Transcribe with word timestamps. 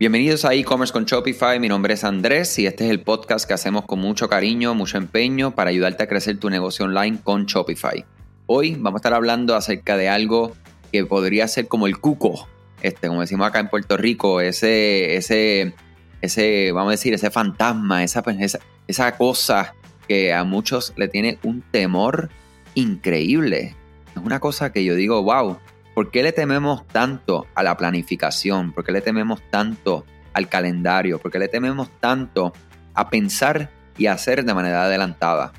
Bienvenidos 0.00 0.46
a 0.46 0.54
e-commerce 0.54 0.94
con 0.94 1.04
Shopify, 1.04 1.60
mi 1.60 1.68
nombre 1.68 1.92
es 1.92 2.04
Andrés 2.04 2.58
y 2.58 2.66
este 2.66 2.86
es 2.86 2.90
el 2.90 3.02
podcast 3.02 3.46
que 3.46 3.52
hacemos 3.52 3.84
con 3.84 3.98
mucho 3.98 4.30
cariño, 4.30 4.74
mucho 4.74 4.96
empeño 4.96 5.54
para 5.54 5.68
ayudarte 5.68 6.04
a 6.04 6.06
crecer 6.08 6.38
tu 6.38 6.48
negocio 6.48 6.86
online 6.86 7.18
con 7.22 7.44
Shopify. 7.44 8.06
Hoy 8.46 8.76
vamos 8.76 8.94
a 8.94 9.00
estar 9.00 9.12
hablando 9.12 9.54
acerca 9.54 9.98
de 9.98 10.08
algo 10.08 10.56
que 10.90 11.04
podría 11.04 11.46
ser 11.48 11.68
como 11.68 11.86
el 11.86 11.98
cuco, 11.98 12.48
este, 12.80 13.08
como 13.08 13.20
decimos 13.20 13.46
acá 13.46 13.60
en 13.60 13.68
Puerto 13.68 13.98
Rico, 13.98 14.40
ese, 14.40 15.16
ese, 15.16 15.74
ese, 16.22 16.72
vamos 16.72 16.88
a 16.88 16.92
decir, 16.92 17.12
ese 17.12 17.30
fantasma, 17.30 18.02
esa, 18.02 18.24
esa, 18.38 18.58
esa 18.86 19.18
cosa 19.18 19.74
que 20.08 20.32
a 20.32 20.44
muchos 20.44 20.94
le 20.96 21.08
tiene 21.08 21.38
un 21.42 21.60
temor 21.60 22.30
increíble. 22.74 23.76
Es 24.16 24.22
una 24.24 24.40
cosa 24.40 24.72
que 24.72 24.82
yo 24.82 24.94
digo, 24.94 25.22
wow, 25.22 25.58
¿Por 26.00 26.10
qué 26.10 26.22
le 26.22 26.32
tememos 26.32 26.86
tanto 26.86 27.46
a 27.54 27.62
la 27.62 27.76
planificación? 27.76 28.72
¿Por 28.72 28.86
qué 28.86 28.92
le 28.92 29.02
tememos 29.02 29.42
tanto 29.50 30.06
al 30.32 30.48
calendario? 30.48 31.18
¿Por 31.18 31.30
qué 31.30 31.38
le 31.38 31.46
tememos 31.46 31.90
tanto 32.00 32.54
a 32.94 33.10
pensar 33.10 33.68
y 33.98 34.06
hacer 34.06 34.42
de 34.46 34.54
manera 34.54 34.84
adelantada? 34.84 35.52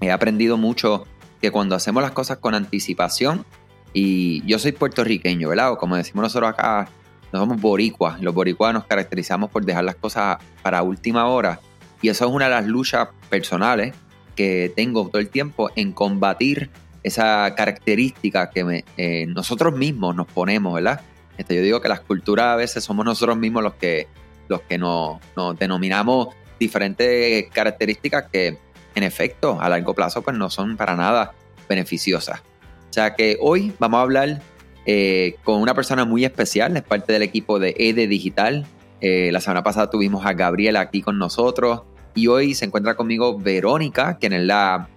He 0.00 0.12
aprendido 0.12 0.56
mucho 0.56 1.08
que 1.40 1.50
cuando 1.50 1.74
hacemos 1.74 2.04
las 2.04 2.12
cosas 2.12 2.38
con 2.38 2.54
anticipación, 2.54 3.44
y 3.92 4.46
yo 4.46 4.60
soy 4.60 4.70
puertorriqueño, 4.70 5.48
¿verdad? 5.48 5.72
O 5.72 5.76
como 5.76 5.96
decimos 5.96 6.22
nosotros 6.22 6.50
acá, 6.50 6.86
no 7.32 7.40
somos 7.40 7.60
boricuas. 7.60 8.20
Los 8.20 8.32
boricuas 8.32 8.72
nos 8.74 8.84
caracterizamos 8.84 9.50
por 9.50 9.64
dejar 9.64 9.82
las 9.82 9.96
cosas 9.96 10.38
para 10.62 10.84
última 10.84 11.26
hora. 11.26 11.58
Y 12.00 12.10
eso 12.10 12.26
es 12.26 12.30
una 12.30 12.44
de 12.44 12.52
las 12.52 12.66
luchas 12.66 13.08
personales 13.28 13.92
que 14.36 14.72
tengo 14.76 15.08
todo 15.08 15.20
el 15.20 15.30
tiempo 15.30 15.72
en 15.74 15.90
combatir 15.90 16.70
esa 17.04 17.54
característica 17.54 18.50
que 18.50 18.84
eh, 18.96 19.26
nosotros 19.28 19.76
mismos 19.76 20.16
nos 20.16 20.26
ponemos, 20.26 20.74
¿verdad? 20.74 21.02
Este, 21.36 21.54
yo 21.54 21.62
digo 21.62 21.80
que 21.80 21.88
las 21.88 22.00
culturas 22.00 22.46
a 22.46 22.56
veces 22.56 22.82
somos 22.82 23.04
nosotros 23.04 23.36
mismos 23.36 23.62
los 23.62 23.74
que, 23.74 24.08
los 24.48 24.62
que 24.62 24.78
nos, 24.78 25.20
denominamos 25.58 26.28
diferentes 26.58 27.50
características 27.52 28.24
que 28.32 28.58
en 28.94 29.02
efecto 29.02 29.60
a 29.60 29.68
largo 29.68 29.92
plazo 29.92 30.22
pues 30.22 30.36
no 30.36 30.48
son 30.48 30.76
para 30.76 30.96
nada 30.96 31.34
beneficiosas. 31.68 32.40
O 32.88 32.92
sea 32.92 33.14
que 33.14 33.36
hoy 33.40 33.72
vamos 33.78 33.98
a 33.98 34.02
hablar 34.02 34.42
eh, 34.86 35.36
con 35.44 35.60
una 35.60 35.74
persona 35.74 36.06
muy 36.06 36.24
especial, 36.24 36.74
es 36.76 36.82
parte 36.84 37.12
del 37.12 37.22
equipo 37.22 37.58
de 37.58 37.74
EDE 37.76 38.06
Digital. 38.06 38.66
Eh, 39.00 39.30
la 39.30 39.40
semana 39.40 39.62
pasada 39.62 39.90
tuvimos 39.90 40.24
a 40.24 40.32
Gabriela 40.32 40.80
aquí 40.80 41.02
con 41.02 41.18
nosotros 41.18 41.82
y 42.14 42.28
hoy 42.28 42.54
se 42.54 42.64
encuentra 42.64 42.94
conmigo 42.94 43.36
Verónica, 43.38 44.16
quien 44.18 44.32
es 44.32 44.44
la 44.44 44.88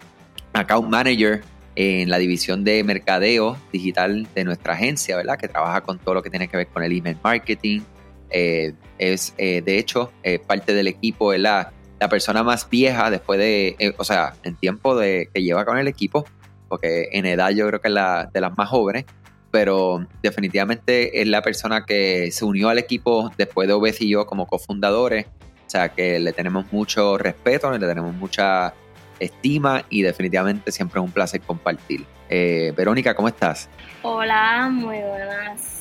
account 0.53 0.89
manager 0.89 1.41
en 1.79 2.09
la 2.09 2.17
división 2.17 2.63
de 2.63 2.83
mercadeo 2.83 3.55
digital 3.71 4.27
de 4.33 4.43
nuestra 4.43 4.73
agencia, 4.73 5.15
¿verdad? 5.15 5.37
Que 5.37 5.47
trabaja 5.47 5.81
con 5.81 5.99
todo 5.99 6.15
lo 6.15 6.23
que 6.23 6.31
tiene 6.31 6.47
que 6.47 6.57
ver 6.57 6.67
con 6.67 6.81
el 6.81 6.91
email 6.91 7.17
marketing. 7.23 7.81
Eh, 8.31 8.73
es, 8.97 9.35
eh, 9.37 9.61
de 9.61 9.77
hecho, 9.77 10.11
eh, 10.23 10.39
parte 10.39 10.73
del 10.73 10.87
equipo, 10.87 11.33
es 11.33 11.39
la, 11.39 11.71
persona 12.09 12.41
más 12.41 12.67
vieja 12.67 13.11
después 13.11 13.39
de, 13.39 13.93
o 13.97 14.03
sea, 14.03 14.33
en 14.43 14.55
tiempo 14.55 14.95
de, 14.95 15.29
que 15.31 15.43
lleva 15.43 15.65
con 15.65 15.77
el 15.77 15.87
equipo, 15.87 16.25
porque 16.67 17.09
en 17.11 17.27
edad 17.27 17.51
yo 17.51 17.67
creo 17.67 17.79
que 17.79 17.89
es 17.89 17.93
la, 17.93 18.27
de 18.33 18.41
las 18.41 18.57
más 18.57 18.69
jóvenes, 18.69 19.05
pero 19.51 20.05
definitivamente 20.23 21.21
es 21.21 21.27
la 21.27 21.43
persona 21.43 21.85
que 21.85 22.31
se 22.31 22.43
unió 22.43 22.69
al 22.69 22.79
equipo 22.79 23.31
después 23.37 23.67
de 23.67 23.75
Obes 23.75 24.01
y 24.01 24.09
yo 24.09 24.25
como 24.25 24.47
cofundadores. 24.47 25.27
O 25.27 25.69
sea, 25.69 25.89
que 25.89 26.17
le 26.17 26.33
tenemos 26.33 26.71
mucho 26.71 27.17
respeto, 27.17 27.69
le 27.71 27.85
tenemos 27.85 28.15
mucha 28.15 28.73
estima 29.19 29.85
y 29.89 30.01
definitivamente 30.01 30.71
siempre 30.71 30.99
es 30.99 31.05
un 31.05 31.11
placer 31.11 31.41
compartir. 31.41 32.05
Eh, 32.29 32.73
Verónica, 32.75 33.15
¿cómo 33.15 33.27
estás? 33.27 33.69
Hola, 34.01 34.69
muy 34.71 34.97
buenas. 34.97 35.77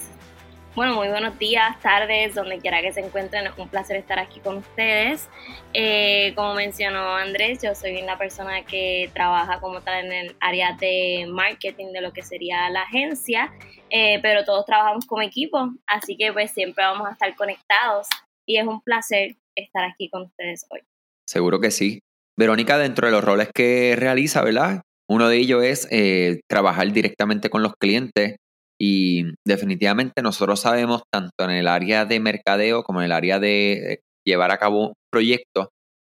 Bueno, 0.77 0.95
muy 0.95 1.09
buenos 1.09 1.39
días, 1.39 1.81
tardes, 1.81 2.35
donde 2.35 2.59
quiera 2.59 2.83
que 2.83 2.93
se 2.93 3.01
encuentren. 3.01 3.47
Es 3.47 3.57
un 3.57 3.67
placer 3.67 3.97
estar 3.97 4.19
aquí 4.19 4.41
con 4.41 4.59
ustedes. 4.59 5.27
Eh, 5.73 6.35
como 6.37 6.53
mencionó 6.53 7.17
Andrés, 7.17 7.61
yo 7.63 7.75
soy 7.75 7.97
una 8.03 8.19
persona 8.19 8.63
que 8.63 9.11
trabaja 9.15 9.59
como 9.59 9.81
tal 9.81 10.05
en 10.05 10.13
el 10.13 10.37
área 10.39 10.77
de 10.79 11.27
marketing 11.31 11.93
de 11.95 12.03
lo 12.03 12.13
que 12.13 12.23
sería 12.23 12.69
la 12.69 12.83
agencia, 12.83 13.55
eh, 13.89 14.19
pero 14.21 14.45
todos 14.45 14.67
trabajamos 14.67 15.07
como 15.07 15.23
equipo, 15.23 15.71
así 15.87 16.15
que 16.19 16.31
pues 16.35 16.51
siempre 16.51 16.85
vamos 16.85 17.09
a 17.09 17.13
estar 17.13 17.35
conectados 17.37 18.07
y 18.45 18.59
es 18.59 18.67
un 18.67 18.83
placer 18.83 19.37
estar 19.55 19.83
aquí 19.83 20.11
con 20.11 20.25
ustedes 20.25 20.67
hoy. 20.69 20.81
Seguro 21.27 21.59
que 21.59 21.71
sí. 21.71 22.01
Verónica, 22.39 22.79
dentro 22.79 23.07
de 23.07 23.13
los 23.13 23.25
roles 23.25 23.49
que 23.55 23.95
realiza, 23.97 24.43
¿verdad? 24.43 24.83
Uno 25.09 25.29
de 25.29 25.39
ellos 25.39 25.65
es 25.65 25.89
eh, 25.91 26.41
trabajar 26.49 26.93
directamente 26.93 27.49
con 27.49 27.63
los 27.63 27.75
clientes 27.81 28.37
y 28.79 29.25
definitivamente 29.47 30.21
nosotros 30.23 30.61
sabemos, 30.61 31.03
tanto 31.11 31.45
en 31.45 31.51
el 31.51 31.69
área 31.69 32.05
de 32.05 32.21
mercadeo 32.21 32.83
como 32.83 33.01
en 33.01 33.07
el 33.07 33.13
área 33.13 33.39
de 33.39 34.01
llevar 34.27 34.51
a 34.51 34.59
cabo 34.59 34.95
proyectos 35.11 35.69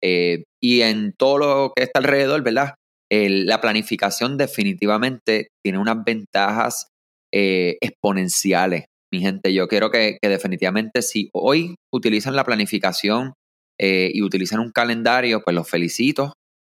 eh, 0.04 0.44
y 0.62 0.81
en 0.81 1.14
todo 1.18 1.38
lo 1.38 1.74
que 1.76 1.84
está 1.84 2.00
alrededor, 2.00 2.44
¿verdad? 2.44 2.76
la 3.14 3.60
planificación 3.60 4.38
definitivamente 4.38 5.50
tiene 5.62 5.80
unas 5.80 6.02
ventajas 6.06 6.88
eh, 7.34 7.78
exponenciales. 7.81 8.86
Mi 9.12 9.20
gente, 9.20 9.54
yo 9.54 9.68
quiero 9.68 9.92
que 9.92 10.18
definitivamente 10.22 11.02
si 11.02 11.30
hoy 11.34 11.76
utilizan 11.92 12.38
la 12.38 12.46
planificación 12.46 13.34
eh, 13.81 14.12
y 14.14 14.22
utilizan 14.22 14.59
un 14.59 14.72
calendario, 14.72 15.42
pues 15.42 15.56
los 15.56 15.68
felicito. 15.68 16.34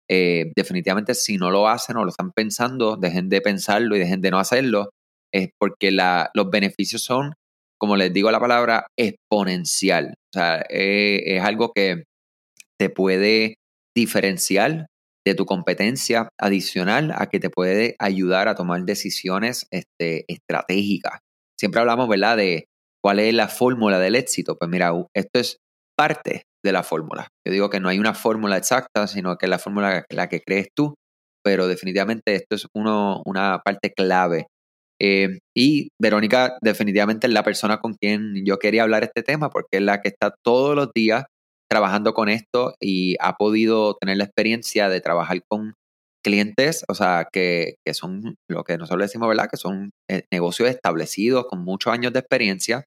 Eh, 0.08 0.52
definitivamente 0.56 1.14
si 1.14 1.36
no 1.36 1.50
lo 1.50 1.68
hacen 1.68 1.96
o 1.96 2.04
lo 2.04 2.08
están 2.08 2.32
pensando, 2.32 2.96
dejen 2.96 3.28
de 3.28 3.42
pensarlo 3.42 3.94
y 3.94 3.98
dejen 3.98 4.22
de 4.22 4.30
no 4.30 4.38
hacerlo, 4.38 4.90
es 5.32 5.50
porque 5.58 5.90
los 5.90 6.50
beneficios 6.50 7.02
son, 7.02 7.34
como 7.78 7.96
les 7.96 8.12
digo 8.12 8.30
la 8.30 8.40
palabra, 8.40 8.86
exponencial. 8.98 10.14
O 10.34 10.38
sea, 10.38 10.64
eh, 10.70 11.36
es 11.36 11.42
algo 11.42 11.72
que 11.74 12.04
te 12.78 12.88
puede 12.88 13.56
diferenciar 13.94 14.86
de 15.26 15.34
tu 15.34 15.44
competencia 15.44 16.28
adicional 16.40 17.12
a 17.16 17.26
que 17.28 17.40
te 17.40 17.50
puede 17.50 17.96
ayudar 17.98 18.48
a 18.48 18.54
tomar 18.54 18.82
decisiones 18.84 19.66
este, 19.70 20.24
estratégicas. 20.28 21.20
Siempre 21.58 21.80
hablamos, 21.80 22.08
¿verdad?, 22.08 22.38
de 22.38 22.66
cuál 23.02 23.20
es 23.20 23.34
la 23.34 23.48
fórmula 23.48 23.98
del 23.98 24.16
éxito. 24.16 24.56
Pues 24.56 24.70
mira, 24.70 24.92
esto 25.14 25.38
es 25.38 25.58
parte 25.96 26.44
de 26.64 26.72
la 26.72 26.82
fórmula. 26.82 27.28
Yo 27.46 27.52
digo 27.52 27.70
que 27.70 27.78
no 27.78 27.88
hay 27.88 27.98
una 27.98 28.14
fórmula 28.14 28.56
exacta, 28.56 29.06
sino 29.06 29.36
que 29.36 29.46
es 29.46 29.50
la 29.50 29.58
fórmula 29.58 30.04
la 30.10 30.28
que 30.28 30.40
crees 30.40 30.68
tú, 30.74 30.94
pero 31.44 31.68
definitivamente 31.68 32.34
esto 32.34 32.56
es 32.56 32.66
una 32.74 33.60
parte 33.64 33.92
clave. 33.92 34.46
Eh, 35.00 35.38
y 35.56 35.88
Verónica 36.00 36.56
definitivamente 36.62 37.26
es 37.26 37.32
la 37.32 37.42
persona 37.42 37.78
con 37.78 37.94
quien 37.94 38.44
yo 38.46 38.58
quería 38.58 38.84
hablar 38.84 39.04
este 39.04 39.22
tema, 39.22 39.50
porque 39.50 39.78
es 39.78 39.82
la 39.82 40.00
que 40.00 40.08
está 40.08 40.34
todos 40.44 40.74
los 40.74 40.90
días 40.94 41.24
trabajando 41.70 42.14
con 42.14 42.28
esto 42.28 42.74
y 42.80 43.16
ha 43.20 43.34
podido 43.36 43.94
tener 44.00 44.16
la 44.16 44.24
experiencia 44.24 44.88
de 44.88 45.00
trabajar 45.00 45.40
con 45.48 45.74
clientes, 46.24 46.84
o 46.88 46.94
sea, 46.94 47.28
que, 47.30 47.74
que 47.84 47.92
son 47.92 48.36
lo 48.48 48.64
que 48.64 48.78
nosotros 48.78 49.02
decimos, 49.02 49.28
¿verdad? 49.28 49.48
Que 49.50 49.58
son 49.58 49.90
eh, 50.10 50.22
negocios 50.32 50.70
establecidos 50.70 51.46
con 51.46 51.62
muchos 51.62 51.92
años 51.92 52.12
de 52.14 52.20
experiencia 52.20 52.84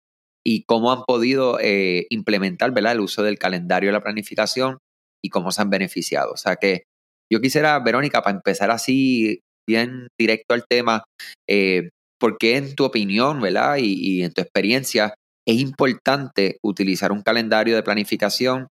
y 0.47 0.63
cómo 0.63 0.93
han 0.93 1.03
podido 1.03 1.59
eh, 1.59 2.07
implementar 2.09 2.71
¿verdad? 2.71 2.93
el 2.93 3.01
uso 3.01 3.21
del 3.21 3.37
calendario 3.37 3.89
de 3.89 3.93
la 3.93 4.01
planificación 4.01 4.77
y 5.21 5.27
cómo 5.27 5.51
se 5.51 5.61
han 5.61 5.69
beneficiado. 5.69 6.31
O 6.31 6.37
sea 6.37 6.55
que 6.55 6.83
yo 7.29 7.41
quisiera, 7.41 7.77
Verónica, 7.79 8.21
para 8.21 8.37
empezar 8.37 8.71
así 8.71 9.41
bien 9.67 10.07
directo 10.17 10.53
al 10.53 10.63
tema, 10.65 11.03
eh, 11.49 11.89
¿por 12.17 12.37
qué 12.37 12.55
en 12.55 12.75
tu 12.75 12.85
opinión 12.85 13.41
¿verdad? 13.41 13.75
Y, 13.75 13.95
y 13.99 14.23
en 14.23 14.31
tu 14.31 14.41
experiencia 14.41 15.15
es 15.45 15.59
importante 15.59 16.59
utilizar 16.63 17.11
un 17.11 17.23
calendario 17.23 17.75
de 17.75 17.83
planificación 17.83 18.67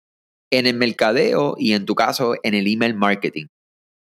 en 0.51 0.67
el 0.67 0.75
mercadeo 0.75 1.55
y 1.57 1.71
en 1.71 1.85
tu 1.85 1.95
caso 1.95 2.35
en 2.43 2.53
el 2.53 2.67
email 2.67 2.95
marketing 2.95 3.45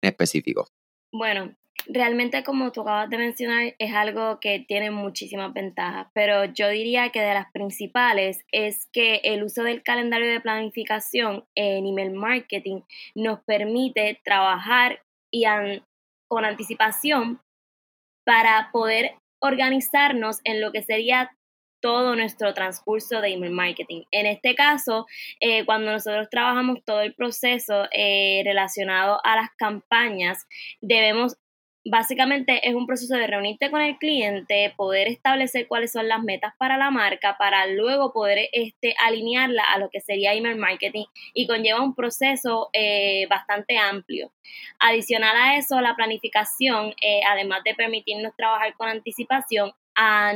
en 0.02 0.10
específico? 0.10 0.68
Bueno, 1.14 1.56
realmente 1.88 2.44
como 2.44 2.72
tú 2.72 2.82
acabas 2.82 3.10
de 3.10 3.18
mencionar 3.18 3.76
es 3.78 3.94
algo 3.94 4.40
que 4.40 4.64
tiene 4.68 4.92
muchísimas 4.92 5.54
ventajas, 5.54 6.08
pero 6.14 6.46
yo 6.46 6.70
diría 6.70 7.10
que 7.10 7.22
de 7.22 7.34
las 7.34 7.52
principales 7.52 8.46
es 8.52 8.88
que 8.92 9.22
el 9.24 9.44
uso 9.44 9.64
del 9.64 9.84
calendario 9.84 10.32
de 10.32 10.42
planificación 10.42 11.46
en 11.56 11.86
email 11.86 12.12
marketing 12.14 12.82
nos 13.16 13.42
permite 13.44 14.20
trabajar 14.24 15.02
y 15.32 15.46
con 16.28 16.46
anticipación 16.46 17.42
para 18.26 18.70
poder 18.72 19.16
organizarnos 19.42 20.40
en 20.44 20.62
lo 20.62 20.72
que 20.72 20.84
sería 20.84 21.32
todo 21.82 22.16
nuestro 22.16 22.54
transcurso 22.54 23.20
de 23.20 23.34
email 23.34 23.52
marketing. 23.52 24.04
En 24.10 24.26
este 24.26 24.56
caso, 24.56 25.06
eh, 25.42 25.66
cuando 25.66 25.92
nosotros 25.92 26.30
trabajamos 26.30 26.80
todo 26.86 27.02
el 27.02 27.14
proceso 27.14 27.90
eh, 27.92 28.42
relacionado 28.46 29.20
a 29.26 29.36
las 29.36 29.50
campañas, 29.58 30.48
debemos 30.80 31.36
básicamente 31.86 32.68
es 32.68 32.76
un 32.76 32.88
proceso 32.88 33.16
de 33.16 33.28
reunirte 33.28 33.70
con 33.70 33.82
el 33.82 33.98
cliente, 33.98 34.74
poder 34.78 35.08
establecer 35.08 35.68
cuáles 35.68 35.92
son 35.92 36.08
las 36.08 36.24
metas 36.24 36.54
para 36.58 36.78
la 36.78 36.92
marca, 36.92 37.38
para 37.38 37.68
luego 37.68 38.14
poder 38.14 38.50
este, 38.54 38.96
alinearla 39.06 39.64
a 39.64 39.80
lo 39.80 39.90
que 39.90 40.00
sería 40.00 40.34
email 40.34 40.58
marketing 40.58 41.06
y 41.34 41.48
conlleva 41.48 41.82
un 41.82 41.96
proceso 41.96 42.70
eh, 42.74 43.28
bastante 43.30 43.78
amplio. 43.78 44.32
Adicional 44.80 45.36
a 45.36 45.58
eso, 45.58 45.82
la 45.82 45.96
planificación, 45.96 46.94
eh, 47.02 47.22
además 47.30 47.64
de 47.64 47.76
permitirnos 47.76 48.36
trabajar 48.36 48.74
con 48.76 48.88
anticipación, 48.88 49.74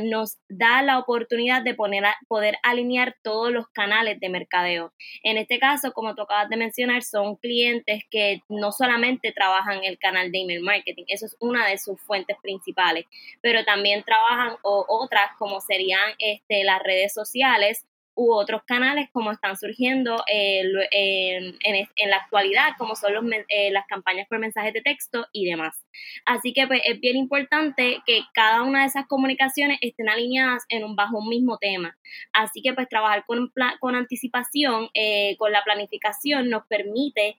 nos 0.02 0.38
da 0.48 0.82
la 0.82 0.98
oportunidad 0.98 1.62
de 1.62 1.74
poner 1.74 2.04
poder 2.28 2.56
alinear 2.62 3.16
todos 3.22 3.50
los 3.50 3.68
canales 3.68 4.20
de 4.20 4.28
mercadeo. 4.28 4.92
En 5.22 5.36
este 5.38 5.58
caso, 5.58 5.92
como 5.92 6.14
tú 6.14 6.22
acabas 6.22 6.48
de 6.48 6.56
mencionar, 6.56 7.02
son 7.02 7.36
clientes 7.36 8.04
que 8.10 8.42
no 8.48 8.72
solamente 8.72 9.32
trabajan 9.32 9.84
el 9.84 9.98
canal 9.98 10.30
de 10.30 10.40
email 10.42 10.62
marketing, 10.62 11.04
eso 11.08 11.26
es 11.26 11.36
una 11.40 11.66
de 11.66 11.78
sus 11.78 12.00
fuentes 12.00 12.36
principales, 12.42 13.06
pero 13.40 13.64
también 13.64 14.02
trabajan 14.04 14.56
otras 14.62 15.30
como 15.38 15.60
serían 15.60 16.14
este, 16.18 16.64
las 16.64 16.82
redes 16.82 17.12
sociales 17.12 17.86
u 18.18 18.32
otros 18.32 18.64
canales 18.64 19.08
como 19.12 19.30
están 19.30 19.56
surgiendo 19.56 20.24
eh, 20.26 20.62
en, 20.90 22.10
la 22.10 22.16
actualidad, 22.16 22.70
como 22.76 22.96
son 22.96 23.14
los, 23.14 23.24
eh, 23.48 23.70
las 23.70 23.86
campañas 23.86 24.26
por 24.28 24.40
mensajes 24.40 24.72
de 24.72 24.82
texto 24.82 25.28
y 25.32 25.48
demás. 25.48 25.80
Así 26.26 26.52
que 26.52 26.66
pues, 26.66 26.82
es 26.84 26.98
bien 26.98 27.16
importante 27.16 28.02
que 28.04 28.22
cada 28.34 28.64
una 28.64 28.80
de 28.80 28.86
esas 28.86 29.06
comunicaciones 29.06 29.78
estén 29.82 30.08
alineadas 30.08 30.64
en 30.68 30.82
un, 30.82 30.96
bajo 30.96 31.18
un 31.18 31.28
mismo 31.28 31.58
tema. 31.58 31.96
Así 32.32 32.60
que 32.60 32.72
pues 32.74 32.88
trabajar 32.88 33.24
con, 33.24 33.52
con 33.78 33.94
anticipación, 33.94 34.88
eh, 34.94 35.36
con 35.38 35.52
la 35.52 35.62
planificación, 35.62 36.50
nos 36.50 36.66
permite 36.66 37.38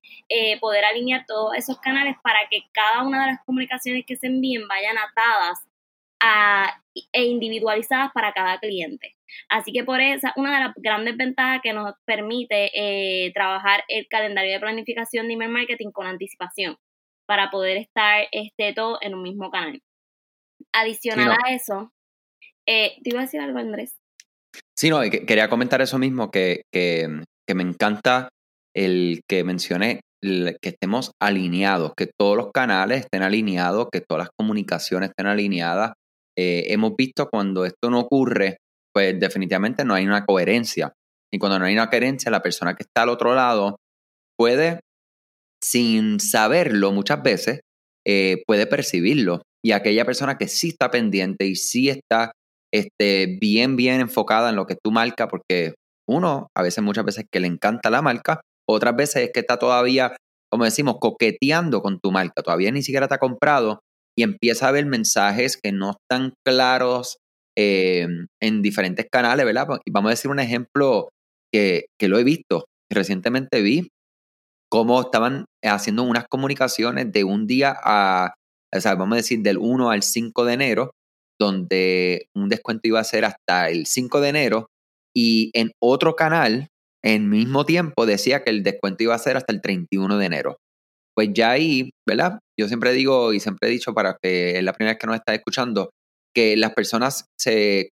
poder 0.61 0.85
alinear 0.85 1.25
todos 1.27 1.55
esos 1.55 1.77
canales 1.79 2.15
para 2.23 2.39
que 2.49 2.61
cada 2.71 3.03
una 3.03 3.25
de 3.25 3.33
las 3.33 3.43
comunicaciones 3.45 4.05
que 4.05 4.15
se 4.15 4.27
envíen 4.27 4.67
vayan 4.67 4.97
atadas 4.97 5.67
e 7.11 7.23
individualizadas 7.23 8.11
para 8.13 8.31
cada 8.31 8.59
cliente. 8.59 9.18
Así 9.49 9.71
que 9.71 9.83
por 9.83 10.01
esa, 10.01 10.33
una 10.35 10.53
de 10.53 10.65
las 10.65 10.73
grandes 10.75 11.17
ventajas 11.17 11.61
que 11.63 11.73
nos 11.73 11.93
permite 12.05 12.71
eh, 12.73 13.31
trabajar 13.33 13.83
el 13.87 14.07
calendario 14.07 14.53
de 14.53 14.59
planificación 14.59 15.27
de 15.27 15.33
email 15.33 15.51
marketing 15.51 15.91
con 15.91 16.07
anticipación 16.07 16.77
para 17.27 17.49
poder 17.49 17.77
estar 17.77 18.25
este, 18.31 18.73
todo 18.73 18.97
en 19.01 19.13
un 19.13 19.23
mismo 19.23 19.51
canal. 19.51 19.79
Adicional 20.73 21.31
a 21.31 21.53
eso, 21.53 21.91
eh, 22.67 22.97
¿te 23.03 23.09
iba 23.09 23.19
a 23.19 23.23
decir 23.23 23.39
algo, 23.39 23.59
Andrés? 23.59 23.95
Sí, 24.77 24.89
no, 24.89 25.01
quería 25.01 25.49
comentar 25.49 25.81
eso 25.81 25.97
mismo, 25.97 26.31
que, 26.31 26.63
que, 26.73 27.07
que 27.47 27.55
me 27.55 27.63
encanta 27.63 28.29
el 28.75 29.21
que 29.27 29.43
mencioné 29.43 30.01
que 30.21 30.69
estemos 30.69 31.11
alineados, 31.21 31.93
que 31.95 32.09
todos 32.17 32.35
los 32.35 32.51
canales 32.51 33.01
estén 33.01 33.23
alineados, 33.23 33.87
que 33.91 34.01
todas 34.01 34.25
las 34.25 34.29
comunicaciones 34.37 35.09
estén 35.09 35.27
alineadas. 35.27 35.93
Eh, 36.37 36.65
hemos 36.73 36.95
visto 36.95 37.27
cuando 37.29 37.65
esto 37.65 37.89
no 37.89 37.99
ocurre, 37.99 38.57
pues 38.93 39.19
definitivamente 39.19 39.85
no 39.85 39.93
hay 39.93 40.05
una 40.05 40.25
coherencia. 40.25 40.93
Y 41.31 41.39
cuando 41.39 41.59
no 41.59 41.65
hay 41.65 41.73
una 41.73 41.89
coherencia, 41.89 42.31
la 42.31 42.41
persona 42.41 42.75
que 42.75 42.83
está 42.83 43.03
al 43.03 43.09
otro 43.09 43.35
lado 43.35 43.77
puede, 44.37 44.79
sin 45.63 46.19
saberlo 46.19 46.91
muchas 46.91 47.21
veces, 47.21 47.61
eh, 48.07 48.43
puede 48.47 48.65
percibirlo. 48.65 49.41
Y 49.63 49.73
aquella 49.73 50.05
persona 50.05 50.37
que 50.37 50.47
sí 50.47 50.69
está 50.69 50.89
pendiente 50.89 51.45
y 51.45 51.55
sí 51.55 51.89
está 51.89 52.31
este, 52.73 53.37
bien, 53.39 53.75
bien 53.75 54.01
enfocada 54.01 54.49
en 54.49 54.55
lo 54.55 54.65
que 54.65 54.77
tú 54.81 54.91
marcas, 54.91 55.27
porque 55.29 55.75
uno, 56.07 56.47
a 56.55 56.63
veces, 56.63 56.83
muchas 56.83 57.05
veces 57.05 57.25
que 57.31 57.39
le 57.39 57.47
encanta 57.47 57.89
la 57.89 58.01
marca, 58.01 58.41
otras 58.67 58.95
veces 58.95 59.23
es 59.23 59.31
que 59.33 59.41
está 59.41 59.57
todavía, 59.57 60.15
como 60.51 60.63
decimos, 60.63 60.97
coqueteando 60.99 61.81
con 61.81 61.99
tu 61.99 62.11
marca, 62.11 62.41
todavía 62.41 62.71
ni 62.71 62.81
siquiera 62.81 63.07
te 63.07 63.15
ha 63.15 63.19
comprado 63.19 63.81
y 64.17 64.23
empieza 64.23 64.67
a 64.67 64.71
ver 64.71 64.85
mensajes 64.85 65.57
que 65.61 65.71
no 65.71 65.91
están 65.91 66.33
claros 66.45 67.17
eh, 67.61 68.07
en 68.41 68.61
diferentes 68.61 69.05
canales, 69.11 69.45
¿verdad? 69.45 69.67
Y 69.83 69.91
vamos 69.91 70.07
a 70.07 70.11
decir 70.11 70.31
un 70.31 70.39
ejemplo 70.39 71.09
que, 71.51 71.87
lo 71.99 72.17
he 72.17 72.23
visto. 72.23 72.63
Recientemente 72.89 73.61
vi 73.61 73.89
cómo 74.71 75.01
estaban 75.01 75.43
haciendo 75.61 76.03
unas 76.03 76.23
comunicaciones 76.29 77.11
de 77.11 77.25
un 77.25 77.47
día 77.47 77.75
a, 77.83 78.33
o 78.73 78.79
sea, 78.79 78.95
vamos 78.95 79.15
a 79.15 79.17
decir 79.17 79.41
del 79.41 79.57
1 79.57 79.91
al 79.91 80.03
5 80.03 80.45
de 80.45 80.53
enero, 80.53 80.91
donde 81.37 82.27
un 82.33 82.47
descuento 82.47 82.87
iba 82.87 83.01
a 83.01 83.03
ser 83.03 83.25
hasta 83.25 83.69
el 83.69 83.87
5 83.87 84.21
de 84.21 84.29
enero 84.29 84.67
y 85.13 85.51
en 85.53 85.71
otro 85.81 86.15
canal, 86.15 86.69
en 87.03 87.29
mismo 87.29 87.65
tiempo, 87.65 88.05
decía 88.05 88.41
que 88.41 88.51
el 88.51 88.63
descuento 88.63 89.03
iba 89.03 89.15
a 89.15 89.19
ser 89.19 89.35
hasta 89.35 89.51
el 89.51 89.59
31 89.59 90.17
de 90.17 90.25
enero. 90.25 90.57
Pues 91.13 91.31
ya 91.33 91.51
ahí, 91.51 91.89
¿verdad? 92.07 92.39
Yo 92.57 92.69
siempre 92.69 92.93
digo 92.93 93.33
y 93.33 93.41
siempre 93.41 93.67
he 93.67 93.71
dicho 93.73 93.93
para 93.93 94.17
que 94.21 94.57
es 94.57 94.63
la 94.63 94.71
primera 94.71 94.93
vez 94.93 94.99
que 95.01 95.07
nos 95.07 95.17
está 95.17 95.33
escuchando, 95.33 95.89
que 96.33 96.57
las 96.57 96.73
personas 96.73 97.25
se, 97.39 97.89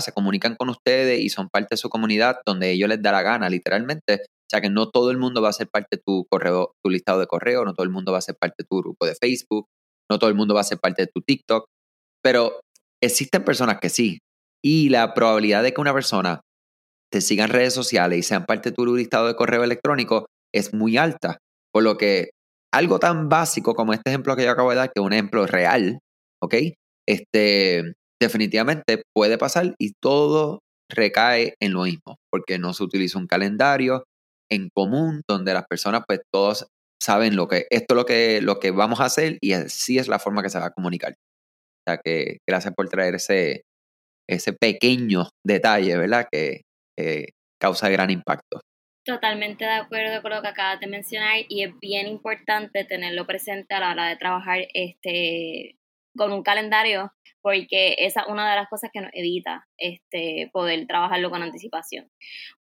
se 0.00 0.12
comunican 0.12 0.56
con 0.56 0.68
ustedes 0.68 1.20
y 1.20 1.28
son 1.28 1.48
parte 1.48 1.68
de 1.72 1.76
su 1.76 1.88
comunidad 1.88 2.40
donde 2.46 2.70
ellos 2.70 2.88
les 2.88 3.02
da 3.02 3.12
la 3.12 3.22
gana, 3.22 3.48
literalmente. 3.48 4.14
O 4.14 4.50
sea 4.50 4.60
que 4.60 4.70
no 4.70 4.90
todo 4.90 5.10
el 5.10 5.18
mundo 5.18 5.42
va 5.42 5.50
a 5.50 5.52
ser 5.52 5.68
parte 5.68 5.96
de 5.96 6.02
tu 6.04 6.26
correo, 6.28 6.72
tu 6.82 6.90
listado 6.90 7.20
de 7.20 7.26
correo, 7.26 7.64
no 7.64 7.74
todo 7.74 7.84
el 7.84 7.90
mundo 7.90 8.12
va 8.12 8.18
a 8.18 8.22
ser 8.22 8.36
parte 8.40 8.56
de 8.58 8.66
tu 8.68 8.78
grupo 8.78 9.06
de 9.06 9.14
Facebook, 9.14 9.66
no 10.10 10.18
todo 10.18 10.28
el 10.28 10.36
mundo 10.36 10.54
va 10.54 10.60
a 10.60 10.64
ser 10.64 10.78
parte 10.78 11.02
de 11.02 11.08
tu 11.14 11.20
TikTok, 11.20 11.66
pero 12.22 12.60
existen 13.02 13.44
personas 13.44 13.78
que 13.80 13.88
sí. 13.88 14.18
Y 14.62 14.88
la 14.88 15.14
probabilidad 15.14 15.62
de 15.62 15.72
que 15.72 15.80
una 15.80 15.94
persona 15.94 16.40
te 17.12 17.20
siga 17.20 17.44
en 17.44 17.50
redes 17.50 17.74
sociales 17.74 18.18
y 18.18 18.22
sean 18.22 18.44
parte 18.44 18.70
de 18.70 18.76
tu 18.76 18.84
listado 18.96 19.26
de 19.26 19.36
correo 19.36 19.64
electrónico 19.64 20.26
es 20.54 20.74
muy 20.74 20.96
alta. 20.96 21.38
Por 21.72 21.82
lo 21.82 21.96
que 21.96 22.30
algo 22.72 22.98
tan 22.98 23.28
básico 23.28 23.74
como 23.74 23.92
este 23.92 24.10
ejemplo 24.10 24.36
que 24.36 24.44
yo 24.44 24.50
acabo 24.50 24.70
de 24.70 24.76
dar, 24.76 24.88
que 24.88 25.00
es 25.00 25.04
un 25.04 25.12
ejemplo 25.12 25.46
real, 25.46 25.98
¿ok? 26.42 26.54
Este, 27.10 27.94
definitivamente 28.20 29.02
puede 29.14 29.36
pasar 29.38 29.74
y 29.78 29.92
todo 30.00 30.60
recae 30.88 31.54
en 31.60 31.72
lo 31.72 31.82
mismo, 31.82 32.16
porque 32.30 32.58
no 32.58 32.72
se 32.72 32.84
utiliza 32.84 33.18
un 33.18 33.26
calendario 33.26 34.04
en 34.50 34.68
común 34.74 35.22
donde 35.28 35.54
las 35.54 35.66
personas 35.66 36.02
pues 36.06 36.20
todos 36.32 36.66
saben 37.02 37.36
lo 37.36 37.48
que 37.48 37.66
esto 37.70 37.94
es 37.94 37.96
lo 37.96 38.04
que 38.04 38.40
lo 38.42 38.60
que 38.60 38.72
vamos 38.72 39.00
a 39.00 39.04
hacer 39.06 39.38
y 39.40 39.52
así 39.52 39.98
es 39.98 40.08
la 40.08 40.18
forma 40.18 40.42
que 40.42 40.50
se 40.50 40.58
va 40.58 40.66
a 40.66 40.72
comunicar. 40.72 41.12
O 41.12 41.90
sea 41.90 41.98
que 42.04 42.38
gracias 42.48 42.74
por 42.74 42.88
traer 42.88 43.14
ese 43.14 43.62
ese 44.28 44.52
pequeño 44.52 45.28
detalle, 45.44 45.96
¿verdad? 45.96 46.28
Que, 46.30 46.62
causa 47.58 47.88
gran 47.88 48.10
impacto. 48.10 48.60
Totalmente 49.06 49.64
de 49.64 49.70
acuerdo 49.70 50.20
con 50.20 50.32
lo 50.32 50.42
que 50.42 50.48
acabas 50.48 50.80
de 50.80 50.86
mencionar 50.86 51.38
y 51.48 51.62
es 51.62 51.72
bien 51.80 52.06
importante 52.06 52.84
tenerlo 52.84 53.26
presente 53.26 53.74
a 53.74 53.80
la 53.80 53.92
hora 53.92 54.06
de 54.08 54.16
trabajar 54.16 54.60
este 54.74 55.79
con 56.16 56.32
un 56.32 56.42
calendario 56.42 57.12
porque 57.42 57.94
esa 57.98 58.20
es 58.20 58.26
una 58.28 58.50
de 58.50 58.56
las 58.56 58.68
cosas 58.68 58.90
que 58.92 59.00
nos 59.00 59.10
evita 59.14 59.66
este, 59.78 60.50
poder 60.52 60.86
trabajarlo 60.86 61.30
con 61.30 61.42
anticipación. 61.42 62.10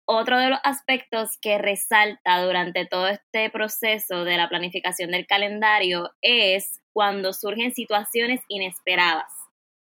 Otro 0.05 0.37
de 0.39 0.49
los 0.49 0.59
aspectos 0.63 1.37
que 1.41 1.57
resalta 1.57 2.41
durante 2.43 2.85
todo 2.85 3.07
este 3.07 3.49
proceso 3.49 4.23
de 4.23 4.37
la 4.37 4.49
planificación 4.49 5.11
del 5.11 5.25
calendario 5.25 6.11
es 6.21 6.79
cuando 6.93 7.33
surgen 7.33 7.73
situaciones 7.73 8.41
inesperadas. 8.47 9.31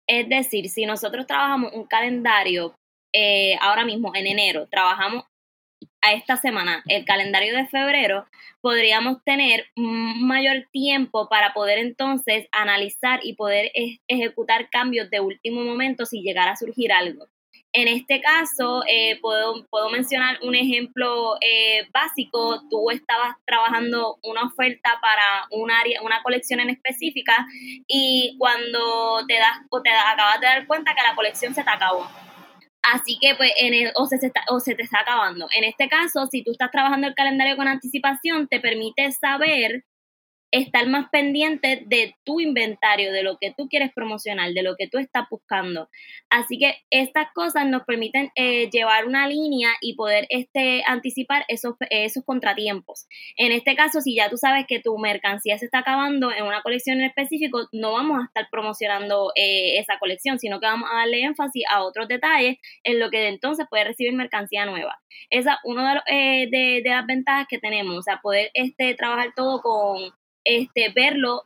Es 0.07 0.27
decir, 0.27 0.69
si 0.69 0.85
nosotros 0.85 1.27
trabajamos 1.27 1.73
un 1.73 1.85
calendario 1.85 2.75
eh, 3.13 3.55
ahora 3.61 3.85
mismo 3.85 4.11
en 4.15 4.27
enero, 4.27 4.67
trabajamos 4.67 5.25
a 6.01 6.13
esta 6.13 6.37
semana, 6.37 6.83
el 6.87 7.05
calendario 7.05 7.55
de 7.55 7.67
febrero, 7.67 8.25
podríamos 8.61 9.23
tener 9.23 9.67
mayor 9.75 10.67
tiempo 10.71 11.27
para 11.29 11.53
poder 11.53 11.79
entonces 11.79 12.47
analizar 12.51 13.19
y 13.23 13.33
poder 13.33 13.71
ejecutar 14.07 14.69
cambios 14.69 15.09
de 15.09 15.19
último 15.19 15.61
momento 15.63 16.05
si 16.05 16.21
llegara 16.21 16.51
a 16.51 16.57
surgir 16.57 16.91
algo. 16.91 17.27
En 17.71 17.87
este 17.87 18.19
caso, 18.19 18.81
eh, 18.89 19.19
puedo, 19.21 19.63
puedo, 19.69 19.91
mencionar 19.91 20.39
un 20.41 20.55
ejemplo 20.55 21.35
eh, 21.39 21.87
básico. 21.93 22.63
Tú 22.67 22.89
estabas 22.89 23.35
trabajando 23.45 24.17
una 24.23 24.45
oferta 24.45 24.97
para 24.99 25.45
un 25.51 25.69
área, 25.69 26.01
una 26.01 26.23
colección 26.23 26.59
en 26.61 26.71
específica 26.71 27.45
y 27.87 28.35
cuando 28.39 29.23
te 29.27 29.35
das 29.35 29.59
o 29.69 29.83
te 29.83 29.91
acabas 29.91 30.39
de 30.39 30.47
dar 30.47 30.65
cuenta 30.65 30.95
que 30.95 31.03
la 31.03 31.13
colección 31.13 31.53
se 31.53 31.63
te 31.63 31.69
acabó 31.69 32.07
Así 32.81 33.17
que, 33.19 33.35
pues, 33.35 33.51
en 33.57 33.73
el, 33.73 33.91
o, 33.95 34.05
se, 34.07 34.15
está, 34.15 34.41
o 34.49 34.59
se 34.59 34.75
te 34.75 34.83
está 34.83 35.01
acabando. 35.01 35.47
En 35.55 35.63
este 35.63 35.89
caso, 35.89 36.27
si 36.31 36.43
tú 36.43 36.51
estás 36.51 36.71
trabajando 36.71 37.07
el 37.07 37.13
calendario 37.13 37.57
con 37.57 37.67
anticipación, 37.67 38.47
te 38.47 38.59
permite 38.59 39.11
saber 39.11 39.83
estar 40.51 40.87
más 40.87 41.09
pendiente 41.09 41.83
de 41.85 42.15
tu 42.23 42.39
inventario, 42.39 43.11
de 43.11 43.23
lo 43.23 43.37
que 43.37 43.53
tú 43.55 43.67
quieres 43.67 43.91
promocionar, 43.93 44.51
de 44.53 44.63
lo 44.63 44.75
que 44.75 44.87
tú 44.87 44.97
estás 44.97 45.25
buscando. 45.29 45.89
Así 46.29 46.57
que 46.57 46.75
estas 46.89 47.27
cosas 47.33 47.67
nos 47.67 47.83
permiten 47.83 48.31
eh, 48.35 48.69
llevar 48.69 49.05
una 49.05 49.27
línea 49.27 49.69
y 49.81 49.95
poder 49.95 50.25
este, 50.29 50.83
anticipar 50.85 51.45
esos, 51.47 51.75
esos 51.89 52.23
contratiempos. 52.23 53.07
En 53.37 53.51
este 53.51 53.75
caso, 53.75 54.01
si 54.01 54.15
ya 54.15 54.29
tú 54.29 54.37
sabes 54.37 54.65
que 54.67 54.79
tu 54.79 54.97
mercancía 54.97 55.57
se 55.57 55.65
está 55.65 55.79
acabando 55.79 56.31
en 56.31 56.45
una 56.45 56.61
colección 56.61 56.99
en 56.99 57.05
específico, 57.05 57.67
no 57.71 57.93
vamos 57.93 58.19
a 58.21 58.25
estar 58.25 58.47
promocionando 58.49 59.31
eh, 59.35 59.77
esa 59.79 59.99
colección, 59.99 60.39
sino 60.39 60.59
que 60.59 60.65
vamos 60.65 60.89
a 60.91 60.99
darle 60.99 61.21
énfasis 61.23 61.63
a 61.69 61.83
otros 61.83 62.07
detalles 62.07 62.57
en 62.83 62.99
lo 62.99 63.09
que 63.09 63.27
entonces 63.27 63.67
puede 63.69 63.85
recibir 63.85 64.13
mercancía 64.13 64.65
nueva. 64.65 64.99
Esa 65.29 65.53
es 65.53 65.59
una 65.63 65.93
de, 65.93 66.01
eh, 66.07 66.47
de, 66.49 66.81
de, 66.83 66.89
las 66.89 67.05
ventajas 67.05 67.47
que 67.49 67.59
tenemos, 67.59 67.97
o 67.97 68.01
sea, 68.01 68.19
poder 68.21 68.49
este, 68.53 68.95
trabajar 68.95 69.33
todo 69.35 69.61
con 69.61 70.11
este, 70.49 70.89
verlo 70.89 71.43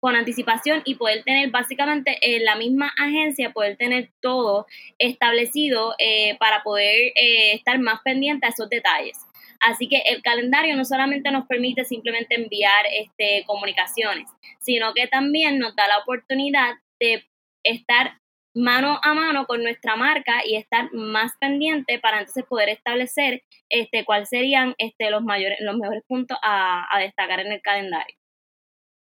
con 0.00 0.16
anticipación 0.16 0.82
y 0.84 0.94
poder 0.96 1.22
tener 1.24 1.50
básicamente 1.50 2.18
en 2.22 2.44
la 2.44 2.56
misma 2.56 2.92
agencia, 2.98 3.52
poder 3.52 3.76
tener 3.76 4.10
todo 4.20 4.66
establecido 4.98 5.94
eh, 5.98 6.36
para 6.38 6.62
poder 6.62 7.12
eh, 7.14 7.52
estar 7.52 7.78
más 7.78 8.00
pendiente 8.02 8.46
a 8.46 8.50
esos 8.50 8.68
detalles. 8.68 9.18
Así 9.60 9.88
que 9.88 9.98
el 10.06 10.22
calendario 10.22 10.74
no 10.74 10.86
solamente 10.86 11.30
nos 11.30 11.46
permite 11.46 11.84
simplemente 11.84 12.34
enviar 12.34 12.86
este, 12.98 13.44
comunicaciones, 13.46 14.28
sino 14.58 14.94
que 14.94 15.06
también 15.06 15.58
nos 15.58 15.76
da 15.76 15.86
la 15.86 15.98
oportunidad 15.98 16.76
de 16.98 17.26
estar 17.62 18.19
mano 18.54 18.98
a 19.02 19.14
mano 19.14 19.46
con 19.46 19.62
nuestra 19.62 19.96
marca 19.96 20.44
y 20.44 20.56
estar 20.56 20.92
más 20.92 21.32
pendiente 21.40 21.98
para 21.98 22.20
entonces 22.20 22.44
poder 22.48 22.68
establecer 22.68 23.42
este, 23.68 24.04
cuáles 24.04 24.28
serían 24.28 24.74
este, 24.78 25.10
los, 25.10 25.22
mayores, 25.22 25.58
los 25.60 25.76
mejores 25.76 26.02
puntos 26.06 26.38
a, 26.42 26.86
a 26.94 27.00
destacar 27.00 27.40
en 27.40 27.52
el 27.52 27.62
calendario. 27.62 28.16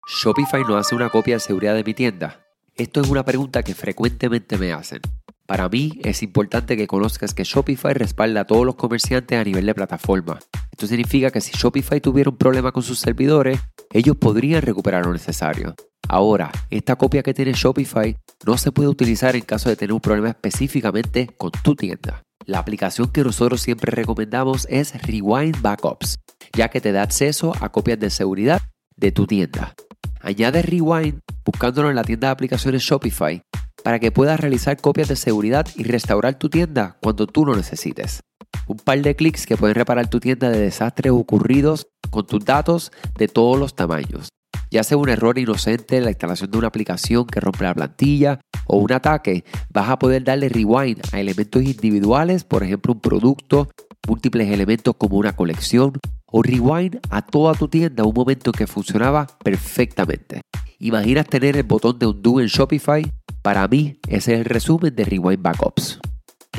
¿Shopify 0.07 0.63
no 0.63 0.77
hace 0.77 0.95
una 0.95 1.11
copia 1.11 1.35
de 1.35 1.41
seguridad 1.41 1.75
de 1.75 1.85
mi 1.85 1.95
tienda? 1.95 2.45
Esto 2.75 3.01
es 3.01 3.09
una 3.09 3.25
pregunta 3.25 3.63
que 3.63 3.75
frecuentemente 3.75 4.59
me 4.59 4.73
hacen. 4.73 5.01
Para 5.47 5.69
mí 5.69 6.01
es 6.03 6.23
importante 6.23 6.77
que 6.77 6.87
conozcas 6.87 7.35
que 7.35 7.45
Shopify 7.45 7.95
respalda 7.95 8.41
a 8.41 8.47
todos 8.47 8.65
los 8.65 8.77
comerciantes 8.77 9.39
a 9.39 9.45
nivel 9.45 9.67
de 9.67 9.75
plataforma. 9.75 10.39
Esto 10.71 10.87
significa 10.87 11.31
que 11.31 11.41
si 11.41 11.53
Shopify 11.53 12.01
tuviera 12.01 12.31
un 12.31 12.39
problema 12.39 12.73
con 12.73 12.83
sus 12.83 12.99
servidores, 12.99 13.61
ellos 13.93 14.17
podrían 14.17 14.63
recuperar 14.63 15.05
lo 15.05 15.13
necesario. 15.13 15.75
Ahora, 16.13 16.53
esta 16.69 16.97
copia 16.97 17.23
que 17.23 17.33
tiene 17.33 17.55
Shopify 17.55 18.15
no 18.45 18.59
se 18.59 18.71
puede 18.71 18.91
utilizar 18.91 19.35
en 19.35 19.41
caso 19.41 19.71
de 19.71 19.77
tener 19.77 19.95
un 19.95 20.01
problema 20.03 20.29
específicamente 20.29 21.31
con 21.39 21.51
tu 21.51 21.75
tienda. 21.75 22.23
La 22.45 22.59
aplicación 22.59 23.09
que 23.09 23.25
nosotros 23.25 23.63
siempre 23.63 23.93
recomendamos 23.93 24.67
es 24.69 24.93
Rewind 25.07 25.63
Backups, 25.63 26.19
ya 26.55 26.69
que 26.69 26.83
te 26.83 26.93
da 26.93 27.03
acceso 27.03 27.55
a 27.63 27.73
copias 27.73 27.99
de 27.99 28.11
seguridad 28.11 28.61
de 28.95 29.11
tu 29.11 29.27
tienda. 29.27 29.73
Añade 30.21 30.61
Rewind 30.61 31.21
buscándolo 31.47 31.89
en 31.89 31.97
la 31.97 32.05
tienda 32.05 32.29
de 32.29 32.33
aplicaciones 32.33 32.83
Shopify 32.83 33.41
para 33.83 33.99
que 33.99 34.13
puedas 34.13 34.39
realizar 34.39 34.79
copias 34.79 35.09
de 35.09 35.17
seguridad 35.17 35.67
y 35.77 35.85
restaurar 35.85 36.39
tu 36.39 36.51
tienda 36.51 36.99
cuando 37.01 37.27
tú 37.27 37.47
lo 37.47 37.57
necesites. 37.57 38.21
Un 38.67 38.77
par 38.77 39.01
de 39.01 39.17
clics 39.17 39.47
que 39.47 39.57
pueden 39.57 39.77
reparar 39.77 40.11
tu 40.11 40.21
tienda 40.21 40.51
de 40.51 40.61
desastres 40.61 41.11
ocurridos 41.11 41.87
con 42.11 42.27
tus 42.27 42.45
datos 42.45 42.93
de 43.17 43.29
todos 43.29 43.59
los 43.59 43.75
tamaños. 43.75 44.29
Ya 44.73 44.83
sea 44.83 44.97
un 44.97 45.11
error 45.11 45.39
inocente 45.39 45.99
en 45.99 46.05
la 46.05 46.11
instalación 46.13 46.51
de 46.51 46.57
una 46.57 46.69
aplicación 46.69 47.27
que 47.27 47.41
rompe 47.41 47.65
la 47.65 47.75
plantilla 47.75 48.41
o 48.67 48.79
un 48.79 48.91
ataque, 48.91 49.45
vas 49.69 49.91
a 49.91 49.99
poder 49.99 50.25
darle 50.25 50.49
rewind 50.49 50.99
a 51.13 51.21
elementos 51.21 51.63
individuales, 51.63 52.45
por 52.45 52.63
ejemplo 52.63 52.95
un 52.95 53.01
producto, 53.01 53.69
múltiples 54.09 54.49
elementos 54.49 54.97
como 54.97 55.19
una 55.19 55.37
colección, 55.37 55.99
o 56.25 56.43
rewind 56.43 57.01
a 57.11 57.21
toda 57.21 57.53
tu 57.53 57.69
tienda 57.69 58.05
un 58.05 58.15
momento 58.15 58.51
que 58.51 58.67
funcionaba 58.67 59.27
perfectamente. 59.45 60.41
¿Imaginas 60.79 61.27
tener 61.27 61.59
el 61.59 61.65
botón 61.65 61.99
de 61.99 62.07
undo 62.07 62.41
en 62.41 62.47
Shopify? 62.47 63.13
Para 63.43 63.69
mí, 63.69 64.01
ese 64.09 64.33
es 64.33 64.39
el 64.39 64.47
resumen 64.47 64.97
de 64.97 65.05
Rewind 65.05 65.43
Backups. 65.43 66.01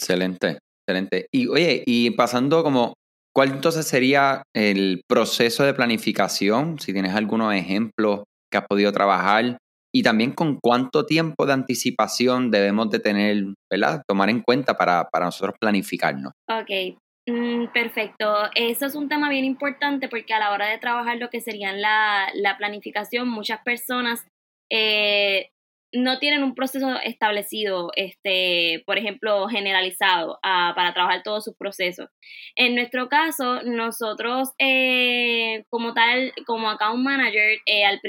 Excelente, 0.00 0.60
excelente. 0.86 1.26
Y 1.30 1.48
oye, 1.48 1.82
y 1.84 2.12
pasando 2.12 2.62
como, 2.62 2.94
¿cuál 3.38 3.52
entonces 3.52 3.86
sería 3.86 4.42
el 4.52 5.02
proceso 5.08 5.62
de 5.62 5.72
planificación? 5.72 6.80
Si 6.80 6.92
tienes 6.92 7.14
algunos 7.14 7.54
ejemplos 7.54 8.24
que 8.50 8.58
has 8.58 8.66
podido 8.66 8.90
trabajar 8.90 9.58
y 9.94 10.02
también 10.02 10.32
con 10.32 10.58
cuánto 10.60 11.06
tiempo 11.06 11.46
de 11.46 11.52
anticipación 11.52 12.50
debemos 12.50 12.90
de 12.90 12.98
tener, 12.98 13.44
¿verdad? 13.70 14.02
Tomar 14.08 14.28
en 14.30 14.40
cuenta 14.40 14.76
para, 14.76 15.04
para 15.04 15.26
nosotros 15.26 15.54
planificarnos. 15.60 16.32
Ok, 16.50 16.98
mm, 17.28 17.66
perfecto. 17.72 18.50
Eso 18.56 18.86
es 18.86 18.96
un 18.96 19.08
tema 19.08 19.30
bien 19.30 19.44
importante 19.44 20.08
porque 20.08 20.34
a 20.34 20.40
la 20.40 20.50
hora 20.50 20.66
de 20.66 20.78
trabajar 20.78 21.18
lo 21.18 21.30
que 21.30 21.40
serían 21.40 21.80
la, 21.80 22.30
la 22.34 22.58
planificación, 22.58 23.28
muchas 23.28 23.60
personas 23.62 24.26
eh, 24.68 25.50
no 25.92 26.18
tienen 26.18 26.42
un 26.42 26.54
proceso 26.54 26.96
establecido, 27.02 27.90
este, 27.96 28.82
por 28.86 28.98
ejemplo, 28.98 29.48
generalizado 29.48 30.38
ah, 30.42 30.72
para 30.76 30.92
trabajar 30.92 31.22
todos 31.22 31.44
sus 31.44 31.56
procesos. 31.56 32.08
En 32.56 32.74
nuestro 32.74 33.08
caso, 33.08 33.62
nosotros 33.62 34.50
eh, 34.58 35.64
como 35.70 35.94
tal, 35.94 36.32
como 36.46 36.68
account 36.68 37.02
manager, 37.02 37.58
eh, 37.66 37.84
al, 37.84 38.00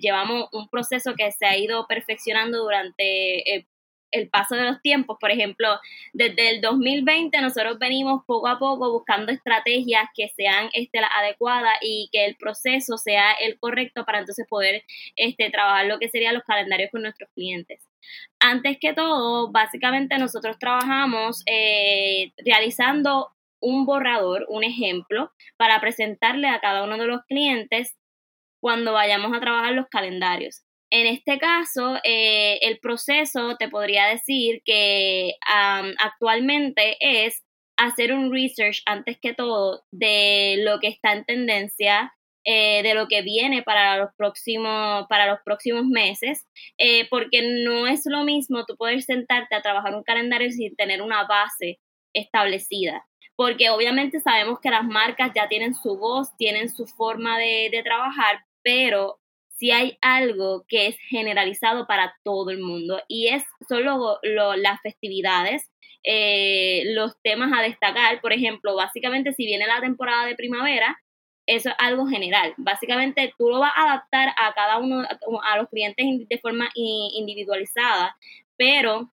llevamos 0.00 0.48
un 0.52 0.68
proceso 0.68 1.14
que 1.16 1.30
se 1.32 1.46
ha 1.46 1.56
ido 1.56 1.86
perfeccionando 1.88 2.58
durante 2.62 3.56
eh, 3.56 3.66
el 4.10 4.28
paso 4.28 4.54
de 4.54 4.64
los 4.64 4.80
tiempos. 4.82 5.16
Por 5.20 5.30
ejemplo, 5.30 5.68
desde 6.12 6.50
el 6.50 6.60
2020 6.60 7.40
nosotros 7.40 7.78
venimos 7.78 8.22
poco 8.26 8.48
a 8.48 8.58
poco 8.58 8.90
buscando 8.90 9.32
estrategias 9.32 10.08
que 10.14 10.28
sean 10.36 10.68
este, 10.72 10.98
adecuadas 10.98 11.78
y 11.80 12.08
que 12.12 12.24
el 12.26 12.36
proceso 12.36 12.96
sea 12.96 13.32
el 13.32 13.58
correcto 13.58 14.04
para 14.04 14.20
entonces 14.20 14.46
poder 14.48 14.84
este, 15.16 15.50
trabajar 15.50 15.86
lo 15.86 15.98
que 15.98 16.08
serían 16.08 16.34
los 16.34 16.44
calendarios 16.44 16.90
con 16.90 17.02
nuestros 17.02 17.30
clientes. 17.34 17.82
Antes 18.38 18.78
que 18.80 18.92
todo, 18.92 19.50
básicamente 19.50 20.18
nosotros 20.18 20.58
trabajamos 20.58 21.42
eh, 21.46 22.32
realizando 22.44 23.32
un 23.60 23.86
borrador, 23.86 24.46
un 24.48 24.64
ejemplo, 24.64 25.32
para 25.56 25.80
presentarle 25.80 26.48
a 26.48 26.60
cada 26.60 26.84
uno 26.84 26.98
de 26.98 27.06
los 27.06 27.22
clientes 27.24 27.96
cuando 28.60 28.92
vayamos 28.92 29.32
a 29.34 29.40
trabajar 29.40 29.72
los 29.72 29.86
calendarios. 29.88 30.65
En 30.90 31.06
este 31.06 31.38
caso, 31.38 31.96
eh, 32.04 32.58
el 32.62 32.78
proceso 32.78 33.56
te 33.58 33.68
podría 33.68 34.06
decir 34.06 34.62
que 34.64 35.34
actualmente 35.98 36.96
es 37.00 37.42
hacer 37.76 38.12
un 38.12 38.32
research 38.32 38.82
antes 38.86 39.18
que 39.20 39.34
todo 39.34 39.82
de 39.90 40.56
lo 40.60 40.78
que 40.80 40.88
está 40.88 41.12
en 41.12 41.24
tendencia, 41.24 42.14
eh, 42.44 42.82
de 42.82 42.94
lo 42.94 43.08
que 43.08 43.22
viene 43.22 43.62
para 43.62 43.98
los 43.98 44.10
próximos, 44.16 45.06
para 45.08 45.26
los 45.26 45.40
próximos 45.44 45.84
meses, 45.86 46.46
eh, 46.78 47.08
porque 47.10 47.42
no 47.64 47.86
es 47.88 48.02
lo 48.06 48.24
mismo 48.24 48.64
tú 48.64 48.76
poder 48.76 49.02
sentarte 49.02 49.54
a 49.56 49.62
trabajar 49.62 49.94
un 49.94 50.04
calendario 50.04 50.50
sin 50.52 50.76
tener 50.76 51.02
una 51.02 51.24
base 51.24 51.80
establecida. 52.14 53.04
Porque 53.34 53.68
obviamente 53.70 54.20
sabemos 54.20 54.60
que 54.60 54.70
las 54.70 54.84
marcas 54.84 55.32
ya 55.34 55.48
tienen 55.48 55.74
su 55.74 55.98
voz, 55.98 56.34
tienen 56.38 56.70
su 56.70 56.86
forma 56.86 57.38
de, 57.38 57.68
de 57.70 57.82
trabajar, 57.82 58.44
pero 58.62 59.18
si 59.58 59.70
hay 59.70 59.98
algo 60.02 60.64
que 60.68 60.88
es 60.88 60.96
generalizado 61.08 61.86
para 61.86 62.14
todo 62.24 62.50
el 62.50 62.60
mundo 62.60 63.00
y 63.08 63.28
es 63.28 63.42
solo 63.68 64.18
las 64.22 64.80
festividades, 64.82 65.70
eh, 66.04 66.84
los 66.94 67.20
temas 67.22 67.52
a 67.52 67.62
destacar, 67.62 68.20
por 68.20 68.32
ejemplo, 68.32 68.76
básicamente 68.76 69.32
si 69.32 69.46
viene 69.46 69.66
la 69.66 69.80
temporada 69.80 70.26
de 70.26 70.36
primavera, 70.36 70.98
eso 71.46 71.70
es 71.70 71.74
algo 71.78 72.06
general. 72.06 72.54
Básicamente 72.56 73.32
tú 73.38 73.48
lo 73.48 73.60
vas 73.60 73.72
a 73.74 73.84
adaptar 73.84 74.28
a 74.36 74.52
cada 74.54 74.78
uno, 74.78 75.04
a 75.42 75.56
los 75.56 75.68
clientes 75.68 76.06
de 76.28 76.38
forma 76.38 76.68
individualizada, 76.74 78.16
pero 78.56 79.10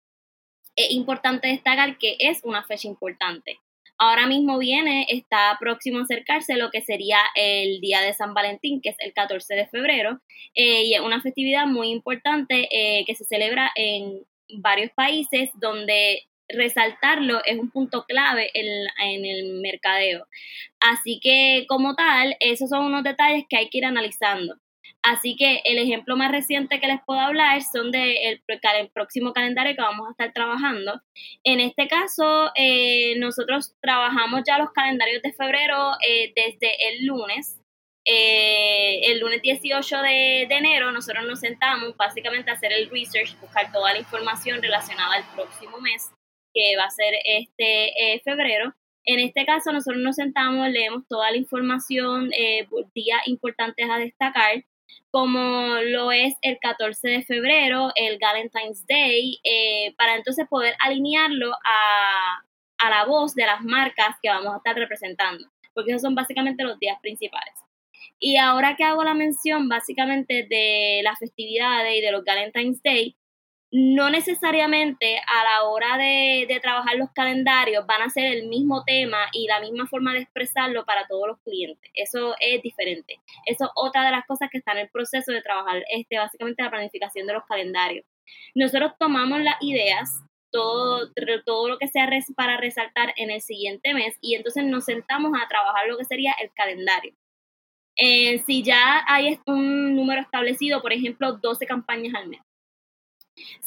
es 0.75 0.91
importante 0.91 1.49
destacar 1.49 1.97
que 1.97 2.15
es 2.19 2.41
una 2.43 2.63
fecha 2.63 2.87
importante. 2.87 3.59
Ahora 4.03 4.25
mismo 4.25 4.57
viene, 4.57 5.05
está 5.09 5.55
próximo 5.59 5.99
a 5.99 6.01
acercarse 6.01 6.57
lo 6.57 6.71
que 6.71 6.81
sería 6.81 7.19
el 7.35 7.79
Día 7.81 8.01
de 8.01 8.13
San 8.13 8.33
Valentín, 8.33 8.81
que 8.81 8.89
es 8.89 8.95
el 8.97 9.13
14 9.13 9.53
de 9.53 9.67
febrero, 9.67 10.19
eh, 10.55 10.85
y 10.85 10.95
es 10.95 11.01
una 11.01 11.21
festividad 11.21 11.67
muy 11.67 11.89
importante 11.89 12.67
eh, 12.71 13.03
que 13.05 13.13
se 13.13 13.25
celebra 13.25 13.69
en 13.75 14.23
varios 14.57 14.89
países 14.93 15.51
donde 15.53 16.23
resaltarlo 16.49 17.41
es 17.45 17.59
un 17.59 17.69
punto 17.69 18.05
clave 18.07 18.49
en, 18.55 18.87
en, 19.03 19.23
el 19.23 19.61
mercadeo. 19.61 20.25
Así 20.79 21.19
que 21.21 21.65
como 21.67 21.93
tal, 21.93 22.35
esos 22.39 22.69
son 22.71 22.85
unos 22.85 23.03
detalles 23.03 23.45
que 23.47 23.57
hay 23.57 23.69
que 23.69 23.77
ir 23.77 23.85
analizando. 23.85 24.55
Así 25.03 25.35
que 25.35 25.61
el 25.65 25.79
ejemplo 25.79 26.15
más 26.15 26.31
reciente 26.31 26.79
que 26.79 26.87
les 26.87 27.01
puedo 27.03 27.19
hablar 27.19 27.59
son 27.63 27.91
del 27.91 28.43
de 28.47 28.91
próximo 28.93 29.33
calendario 29.33 29.75
que 29.75 29.81
vamos 29.81 30.07
a 30.07 30.11
estar 30.11 30.31
trabajando. 30.31 31.01
En 31.43 31.59
este 31.59 31.87
caso, 31.87 32.51
eh, 32.55 33.15
nosotros 33.17 33.73
trabajamos 33.81 34.41
ya 34.45 34.59
los 34.59 34.71
calendarios 34.71 35.23
de 35.23 35.33
febrero 35.33 35.93
eh, 36.07 36.31
desde 36.35 36.89
el 36.89 37.05
lunes. 37.07 37.57
Eh, 38.05 39.11
el 39.11 39.19
lunes 39.19 39.41
18 39.41 40.01
de, 40.01 40.45
de, 40.49 40.55
enero 40.55 40.91
nosotros 40.91 41.23
nos 41.25 41.39
sentamos 41.39 41.95
básicamente 41.97 42.49
a 42.49 42.55
hacer 42.55 42.71
el 42.71 42.89
research, 42.89 43.39
buscar 43.39 43.71
toda 43.71 43.93
la 43.93 43.99
información 43.99 44.61
relacionada 44.61 45.15
al 45.15 45.25
próximo 45.35 45.79
mes, 45.79 46.11
que 46.53 46.75
va 46.77 46.85
a 46.85 46.91
ser 46.91 47.13
este 47.25 48.21
febrero. 48.23 48.73
En 49.05 49.19
este 49.19 49.45
caso, 49.45 49.71
nosotros 49.71 50.01
nos 50.01 50.15
sentamos, 50.15 50.69
leemos 50.69 51.07
toda 51.07 51.31
la 51.31 51.37
información, 51.37 52.29
días 52.93 53.21
importantes 53.25 53.89
a 53.89 53.97
destacar, 53.97 54.63
como 55.09 55.75
lo 55.83 56.11
es 56.11 56.35
el 56.41 56.57
14 56.59 57.07
de 57.07 57.23
febrero, 57.23 57.91
el 57.95 58.17
Valentine's 58.19 58.85
Day, 58.87 59.39
eh, 59.43 59.93
para 59.97 60.15
entonces 60.15 60.47
poder 60.49 60.75
alinearlo 60.79 61.51
a, 61.51 62.43
a 62.77 62.89
la 62.89 63.05
voz 63.05 63.35
de 63.35 63.45
las 63.45 63.61
marcas 63.61 64.15
que 64.21 64.29
vamos 64.29 64.53
a 64.53 64.57
estar 64.57 64.75
representando, 64.75 65.45
porque 65.73 65.91
esos 65.91 66.01
son 66.01 66.15
básicamente 66.15 66.63
los 66.63 66.79
días 66.79 66.97
principales. 67.01 67.53
Y 68.19 68.37
ahora 68.37 68.75
que 68.75 68.83
hago 68.83 69.03
la 69.03 69.13
mención 69.13 69.67
básicamente 69.67 70.45
de 70.49 71.01
las 71.03 71.17
festividades 71.19 71.97
y 71.97 72.01
de 72.01 72.11
los 72.11 72.23
Valentine's 72.23 72.81
Day, 72.83 73.15
no 73.71 74.09
necesariamente 74.09 75.17
a 75.17 75.43
la 75.45 75.63
hora 75.63 75.97
de, 75.97 76.59
trabajar 76.61 76.97
los 76.97 77.09
calendarios 77.11 77.85
van 77.87 78.01
a 78.01 78.09
ser 78.09 78.25
el 78.25 78.47
mismo 78.47 78.83
tema 78.83 79.17
y 79.31 79.47
la 79.47 79.61
misma 79.61 79.87
forma 79.87 80.13
de 80.13 80.19
expresarlo 80.19 80.85
para 80.85 81.07
todos 81.07 81.27
los 81.27 81.39
clientes. 81.39 81.89
Eso 81.93 82.35
es 82.39 82.61
diferente. 82.61 83.19
Eso 83.45 83.65
es 83.65 83.71
otra 83.75 84.05
de 84.05 84.11
las 84.11 84.25
cosas 84.25 84.49
que 84.51 84.57
está 84.57 84.73
en 84.73 84.79
el 84.79 84.89
proceso 84.89 85.31
de 85.31 85.41
trabajar 85.41 85.83
este, 85.89 86.17
básicamente 86.17 86.61
la 86.61 86.69
planificación 86.69 87.25
de 87.25 87.33
los 87.33 87.45
calendarios. 87.45 88.05
Nosotros 88.53 88.91
tomamos 88.99 89.39
las 89.41 89.55
ideas, 89.61 90.09
todo, 90.51 91.09
todo 91.45 91.69
lo 91.69 91.77
que 91.77 91.87
sea 91.87 92.09
para 92.35 92.57
resaltar 92.57 93.13
en 93.15 93.31
el 93.31 93.41
siguiente 93.41 93.93
mes 93.93 94.17
y 94.19 94.35
entonces 94.35 94.65
nos 94.65 94.83
sentamos 94.83 95.31
a 95.33 95.47
trabajar 95.47 95.87
lo 95.87 95.97
que 95.97 96.05
sería 96.05 96.33
el 96.41 96.51
calendario. 96.53 97.13
Eh, 97.95 98.39
si 98.45 98.63
ya 98.63 99.03
hay 99.07 99.39
un 99.45 99.95
número 99.95 100.21
establecido, 100.21 100.81
por 100.81 100.91
ejemplo, 100.91 101.33
12 101.33 101.65
campañas 101.65 102.13
al 102.15 102.27
mes 102.27 102.41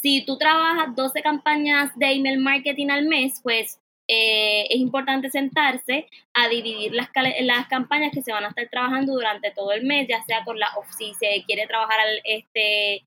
si 0.01 0.25
tú 0.25 0.39
trabajas 0.39 0.95
12 0.95 1.23
campañas 1.23 1.91
de 1.97 2.13
email 2.13 2.39
marketing 2.39 2.91
al 2.91 3.07
mes, 3.07 3.41
pues 3.43 3.81
eh, 4.07 4.67
es 4.69 4.77
importante 4.77 5.31
sentarse 5.31 6.07
a 6.35 6.49
dividir 6.49 6.93
las, 6.93 7.09
las 7.41 7.67
campañas 7.69 8.13
que 8.13 8.23
se 8.23 8.33
van 8.33 8.45
a 8.45 8.49
estar 8.49 8.69
trabajando 8.69 9.15
durante 9.15 9.51
todo 9.51 9.73
el 9.73 9.85
mes, 9.85 10.07
ya 10.09 10.23
sea 10.25 10.45
con 10.45 10.59
la, 10.59 10.69
si 10.99 11.15
se 11.15 11.43
quiere 11.47 11.67
trabajar 11.67 11.99
este, 12.25 13.05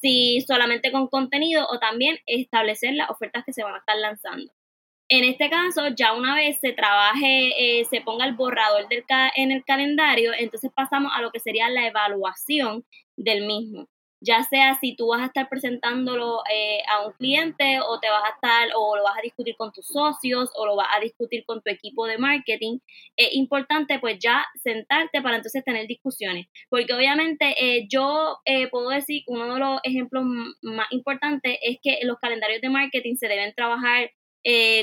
si 0.00 0.40
solamente 0.40 0.90
con 0.90 1.06
contenido 1.06 1.66
o 1.70 1.78
también 1.78 2.18
establecer 2.26 2.94
las 2.94 3.08
ofertas 3.10 3.44
que 3.44 3.52
se 3.52 3.62
van 3.62 3.74
a 3.74 3.78
estar 3.78 3.96
lanzando. 3.96 4.52
En 5.08 5.24
este 5.24 5.50
caso, 5.50 5.88
ya 5.88 6.14
una 6.14 6.34
vez 6.34 6.58
se 6.60 6.72
trabaje, 6.72 7.80
eh, 7.80 7.84
se 7.84 8.00
ponga 8.00 8.24
el 8.24 8.34
borrador 8.34 8.88
del 8.88 9.04
en 9.36 9.52
el 9.52 9.64
calendario, 9.64 10.32
entonces 10.36 10.72
pasamos 10.74 11.12
a 11.14 11.22
lo 11.22 11.30
que 11.30 11.38
sería 11.38 11.68
la 11.68 11.86
evaluación 11.86 12.84
del 13.16 13.46
mismo 13.46 13.88
ya 14.22 14.44
sea 14.44 14.78
si 14.80 14.94
tú 14.94 15.08
vas 15.08 15.20
a 15.20 15.26
estar 15.26 15.48
presentándolo 15.48 16.42
eh, 16.50 16.80
a 16.88 17.06
un 17.06 17.12
cliente 17.14 17.80
o 17.80 17.98
te 18.00 18.08
vas 18.08 18.24
a 18.24 18.34
estar 18.34 18.68
o 18.76 18.96
lo 18.96 19.02
vas 19.02 19.18
a 19.18 19.22
discutir 19.22 19.56
con 19.56 19.72
tus 19.72 19.86
socios 19.86 20.50
o 20.54 20.66
lo 20.66 20.76
vas 20.76 20.88
a 20.96 21.00
discutir 21.00 21.44
con 21.44 21.60
tu 21.60 21.70
equipo 21.70 22.06
de 22.06 22.18
marketing, 22.18 22.78
es 23.16 23.34
importante 23.34 23.98
pues 23.98 24.18
ya 24.20 24.44
sentarte 24.62 25.20
para 25.22 25.36
entonces 25.36 25.64
tener 25.64 25.86
discusiones, 25.86 26.46
porque 26.68 26.94
obviamente 26.94 27.54
eh, 27.58 27.86
yo 27.90 28.38
eh, 28.44 28.68
puedo 28.68 28.90
decir 28.90 29.22
uno 29.26 29.54
de 29.54 29.60
los 29.60 29.80
ejemplos 29.82 30.24
más 30.62 30.86
importantes 30.90 31.58
es 31.62 31.78
que 31.82 31.98
los 32.04 32.18
calendarios 32.18 32.60
de 32.60 32.70
marketing 32.70 33.16
se 33.16 33.28
deben 33.28 33.54
trabajar 33.54 34.10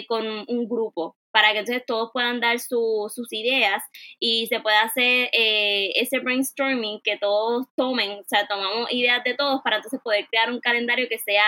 con 0.08 0.26
un 0.26 0.70
grupo 0.70 1.19
para 1.32 1.52
que 1.54 1.60
entonces 1.60 1.84
todos 1.86 2.10
puedan 2.12 2.40
dar 2.40 2.60
sus 2.60 3.32
ideas 3.32 3.84
y 4.20 4.48
se 4.48 4.60
pueda 4.60 4.82
hacer 4.82 5.30
eh, 5.34 5.92
ese 5.96 6.20
brainstorming 6.20 7.02
que 7.04 7.18
todos 7.18 7.68
tomen, 7.76 8.20
o 8.20 8.24
sea, 8.28 8.48
tomamos 8.48 8.92
ideas 8.92 9.24
de 9.24 9.36
todos 9.36 9.62
para 9.64 9.78
entonces 9.78 10.00
poder 10.04 10.28
crear 10.28 10.52
un 10.52 10.60
calendario 10.60 11.08
que 11.10 11.20
sea 11.20 11.46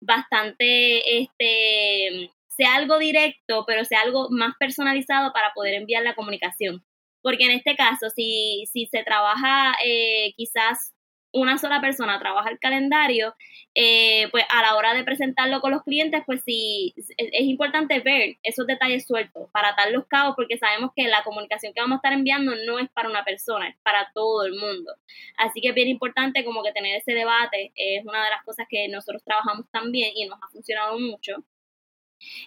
bastante, 0.00 1.20
este, 1.20 2.30
sea 2.48 2.74
algo 2.76 2.98
directo, 2.98 3.64
pero 3.66 3.84
sea 3.84 4.00
algo 4.00 4.28
más 4.30 4.54
personalizado 4.58 5.32
para 5.32 5.52
poder 5.54 5.74
enviar 5.74 6.02
la 6.02 6.14
comunicación. 6.14 6.84
Porque 7.22 7.44
en 7.44 7.50
este 7.52 7.76
caso, 7.76 8.08
si, 8.10 8.64
si 8.72 8.86
se 8.86 9.02
trabaja 9.04 9.74
eh, 9.84 10.32
quizás 10.36 10.94
una 11.32 11.58
sola 11.58 11.80
persona 11.80 12.18
trabaja 12.18 12.50
el 12.50 12.58
calendario, 12.58 13.34
eh, 13.74 14.28
pues 14.30 14.44
a 14.50 14.62
la 14.62 14.76
hora 14.76 14.94
de 14.94 15.04
presentarlo 15.04 15.60
con 15.60 15.70
los 15.70 15.82
clientes, 15.82 16.22
pues 16.26 16.42
sí, 16.44 16.94
es, 17.16 17.42
importante 17.42 18.00
ver 18.00 18.36
esos 18.42 18.66
detalles 18.66 19.06
sueltos 19.06 19.48
para 19.52 19.70
atar 19.70 19.90
los 19.92 20.06
cabos, 20.06 20.34
porque 20.36 20.58
sabemos 20.58 20.90
que 20.94 21.08
la 21.08 21.22
comunicación 21.22 21.72
que 21.72 21.80
vamos 21.80 21.96
a 21.96 21.98
estar 21.98 22.12
enviando 22.12 22.54
no 22.66 22.78
es 22.78 22.88
para 22.90 23.08
una 23.08 23.24
persona, 23.24 23.68
es 23.68 23.76
para 23.82 24.10
todo 24.14 24.44
el 24.44 24.54
mundo. 24.54 24.92
Así 25.38 25.60
que 25.60 25.68
es 25.68 25.74
bien 25.74 25.88
importante 25.88 26.44
como 26.44 26.62
que 26.62 26.72
tener 26.72 26.96
ese 26.96 27.12
debate, 27.12 27.72
es 27.74 28.04
una 28.04 28.24
de 28.24 28.30
las 28.30 28.44
cosas 28.44 28.66
que 28.68 28.88
nosotros 28.88 29.22
trabajamos 29.24 29.66
también 29.70 30.12
y 30.14 30.26
nos 30.26 30.38
ha 30.42 30.48
funcionado 30.48 30.98
mucho. 30.98 31.36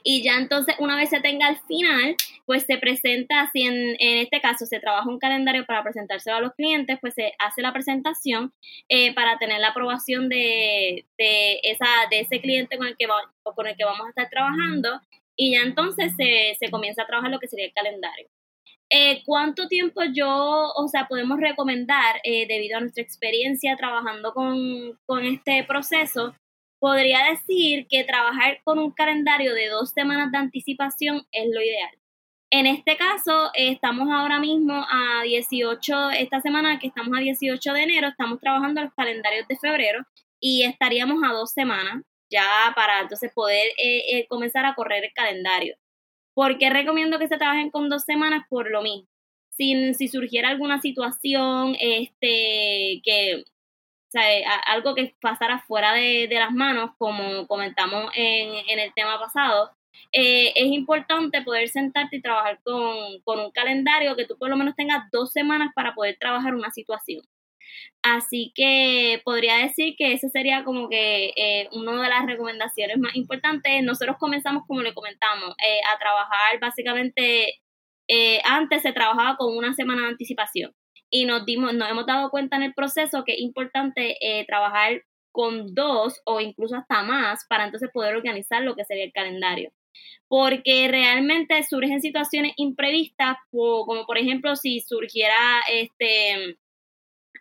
Y 0.04 0.24
ya 0.24 0.38
entonces, 0.38 0.76
una 0.80 0.96
vez 0.96 1.10
se 1.10 1.22
tenga 1.22 1.48
al 1.48 1.60
final, 1.68 2.16
pues 2.46 2.64
se 2.64 2.78
presenta, 2.78 3.50
si 3.52 3.64
en, 3.64 3.96
este 4.00 4.42
caso 4.42 4.66
se 4.66 4.80
trabaja 4.80 5.10
un 5.10 5.20
calendario 5.20 5.66
para 5.66 5.84
presentárselo 5.84 6.38
a 6.38 6.42
los 6.42 6.54
clientes, 6.54 6.98
pues 7.02 7.14
se 7.14 7.34
hace 7.40 7.62
la 7.62 7.74
presentación 7.74 8.54
eh, 8.90 9.14
para 9.14 9.38
tener 9.38 9.60
la 9.60 9.70
aprobación 9.70 10.30
de, 10.30 11.06
de, 11.18 11.60
esa, 11.64 11.88
de 12.10 12.22
ese 12.22 12.42
cliente 12.42 12.78
con 12.78 12.88
el, 12.88 12.98
que 12.98 13.08
con 13.44 13.68
el 13.68 13.76
que 13.76 13.86
vamos 13.86 14.06
a 14.06 14.10
estar 14.10 14.30
trabajando. 14.30 15.02
Y 15.36 15.54
ya 15.54 15.62
entonces 15.62 16.14
se, 16.16 16.56
se 16.60 16.70
comienza 16.70 17.04
a 17.04 17.08
trabajar 17.08 17.32
lo 17.32 17.40
que 17.40 17.48
sería 17.48 17.66
el 17.66 17.74
calendario. 17.74 18.28
Eh, 18.96 19.24
¿Cuánto 19.26 19.68
tiempo 19.68 20.02
yo, 20.14 20.72
o 20.76 20.88
sea, 20.88 21.08
podemos 21.08 21.40
recomendar, 21.40 22.18
eh, 22.24 22.46
debido 22.48 22.78
a 22.78 22.82
nuestra 22.82 23.02
experiencia 23.02 23.76
trabajando 23.76 24.34
con, 24.34 25.00
con 25.08 25.26
este 25.26 25.64
proceso, 25.64 26.36
podría 26.84 27.20
decir 27.32 27.88
que 27.88 28.04
trabajar 28.04 28.60
con 28.66 28.78
un 28.78 28.92
calendario 28.92 29.54
de 29.54 29.70
dos 29.70 29.92
semanas 29.92 30.34
de 30.34 30.38
anticipación 30.38 31.26
es 31.32 31.46
lo 31.50 31.62
ideal. 31.62 31.98
En 32.50 32.68
este 32.68 32.98
caso, 32.98 33.52
estamos 33.54 34.10
ahora 34.12 34.38
mismo 34.42 34.86
a 34.92 35.24
18, 35.24 36.10
esta 36.10 36.42
semana 36.42 36.80
que 36.80 36.88
estamos 36.88 37.18
a 37.18 37.22
18 37.22 37.72
de 37.72 37.84
enero, 37.84 38.10
estamos 38.10 38.38
trabajando 38.42 38.82
los 38.82 38.94
calendarios 38.96 39.48
de 39.48 39.56
febrero 39.56 40.04
y 40.42 40.64
estaríamos 40.64 41.24
a 41.24 41.32
dos 41.32 41.54
semanas 41.54 42.04
ya 42.30 42.44
para 42.76 43.00
entonces 43.00 43.32
poder 43.34 43.66
eh, 43.78 44.18
eh, 44.18 44.28
comenzar 44.28 44.66
a 44.66 44.76
correr 44.76 45.06
el 45.06 45.14
calendario. 45.14 45.78
¿Por 46.34 46.58
qué 46.58 46.70
recomiendo 46.70 47.18
que 47.18 47.30
se 47.30 47.38
trabajen 47.38 47.72
con 47.72 47.88
dos 47.88 48.04
semanas? 48.04 48.46
Por 48.50 48.70
lo 48.70 48.82
mismo. 48.82 49.08
Si, 49.52 49.94
si 49.94 50.10
surgiera 50.10 50.50
alguna 50.50 50.82
situación 50.82 51.78
este, 51.80 53.00
que 53.06 53.46
algo 54.66 54.96
que 54.96 55.16
pasara 55.22 55.60
fuera 55.60 55.94
de, 55.94 56.28
las 56.30 56.52
manos, 56.52 56.92
como 56.98 57.48
comentamos 57.48 58.12
en, 58.16 58.80
el 58.80 58.94
tema 58.94 59.20
pasado, 59.20 59.72
eh, 60.12 60.54
es 60.56 60.68
importante 60.68 61.42
poder 61.42 61.70
sentarte 61.70 62.18
y 62.18 62.22
trabajar 62.22 62.60
con, 62.64 62.76
un 63.26 63.52
calendario 63.52 64.16
que 64.16 64.26
tú 64.26 64.38
por 64.38 64.50
lo 64.50 64.58
menos 64.58 64.76
tengas 64.76 65.10
dos 65.12 65.32
semanas 65.32 65.72
para 65.76 65.94
poder 65.94 66.18
trabajar 66.20 66.56
una 66.56 66.72
situación. 66.72 67.22
Así 68.04 68.52
que 68.56 69.22
podría 69.24 69.58
decir 69.58 69.96
que 69.98 70.14
esa 70.14 70.30
sería 70.30 70.64
como 70.64 70.90
que 70.90 71.34
eh, 71.36 71.70
una 71.72 72.02
de 72.04 72.10
las 72.10 72.26
recomendaciones 72.26 72.98
más 73.00 73.16
importantes. 73.16 73.84
Nosotros 73.84 74.18
comenzamos, 74.20 74.64
como 74.68 74.82
le 74.82 74.94
comentamos, 74.94 75.56
eh, 75.66 75.80
a 75.94 75.98
trabajar 76.00 76.60
básicamente, 76.60 77.60
antes 78.46 78.82
se 78.84 78.94
trabajaba 78.94 79.38
con 79.38 79.56
una 79.58 79.74
semana 79.74 80.04
de 80.04 80.08
anticipación 80.10 80.74
y 81.14 81.26
nos, 81.26 81.46
dimos, 81.46 81.76
nos 81.76 81.92
hemos 81.92 82.08
dado 82.08 82.32
cuenta 82.32 82.56
en 82.56 82.64
el 82.64 82.74
proceso 82.74 83.24
que 83.24 83.34
es 83.34 83.40
importante 83.40 84.18
eh, 84.20 84.46
trabajar 84.48 85.04
con 85.32 85.76
dos 85.76 86.20
o 86.26 86.42
incluso 86.42 86.76
hasta 86.76 87.04
más 87.04 87.46
para 87.48 87.66
entonces 87.66 87.92
poder 87.94 88.16
organizar 88.16 88.64
lo 88.64 88.76
que 88.76 88.84
sería 88.84 89.04
el 89.04 89.14
calendario. 89.14 89.72
Porque 90.28 90.88
realmente 90.88 91.62
surgen 91.70 92.02
situaciones 92.02 92.54
imprevistas, 92.56 93.38
como 93.52 94.08
por 94.08 94.18
ejemplo 94.18 94.56
si 94.56 94.80
surgiera 94.80 95.62
este 95.72 96.58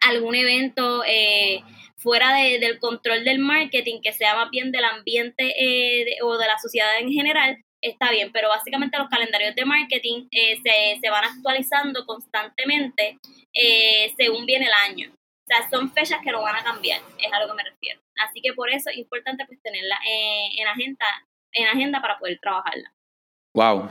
algún 0.02 0.34
evento 0.34 1.02
eh, 1.06 1.62
fuera 1.96 2.34
del 2.34 2.78
control 2.78 3.24
del 3.24 3.38
marketing, 3.38 4.00
que 4.02 4.12
sea 4.12 4.34
más 4.34 4.50
bien 4.50 4.70
del 4.70 4.84
ambiente 4.84 5.54
eh, 5.58 6.18
o 6.22 6.36
de 6.36 6.46
la 6.46 6.58
sociedad 6.58 6.98
en 7.00 7.10
general, 7.10 7.56
está 7.82 8.10
bien, 8.10 8.30
pero 8.32 8.48
básicamente 8.48 8.96
los 8.96 9.08
calendarios 9.08 9.54
de 9.54 9.64
marketing 9.64 10.28
eh, 10.30 10.56
se, 10.62 11.00
se, 11.00 11.10
van 11.10 11.24
actualizando 11.24 12.06
constantemente 12.06 13.18
eh, 13.52 14.14
según 14.16 14.46
viene 14.46 14.66
el 14.66 14.90
año. 14.90 15.10
O 15.12 15.44
sea, 15.46 15.68
son 15.68 15.92
fechas 15.92 16.20
que 16.24 16.30
no 16.30 16.40
van 16.40 16.56
a 16.56 16.62
cambiar, 16.62 17.00
es 17.18 17.32
a 17.32 17.40
lo 17.40 17.48
que 17.48 17.54
me 17.54 17.68
refiero. 17.68 18.00
Así 18.24 18.40
que 18.40 18.52
por 18.54 18.70
eso 18.70 18.90
es 18.90 18.96
importante 18.96 19.44
pues 19.46 19.60
tenerla 19.60 19.96
eh, 20.08 20.48
en, 20.58 20.68
agenda, 20.68 21.06
en 21.52 21.66
agenda 21.66 22.00
para 22.00 22.18
poder 22.18 22.38
trabajarla. 22.40 22.92
Wow. 23.54 23.90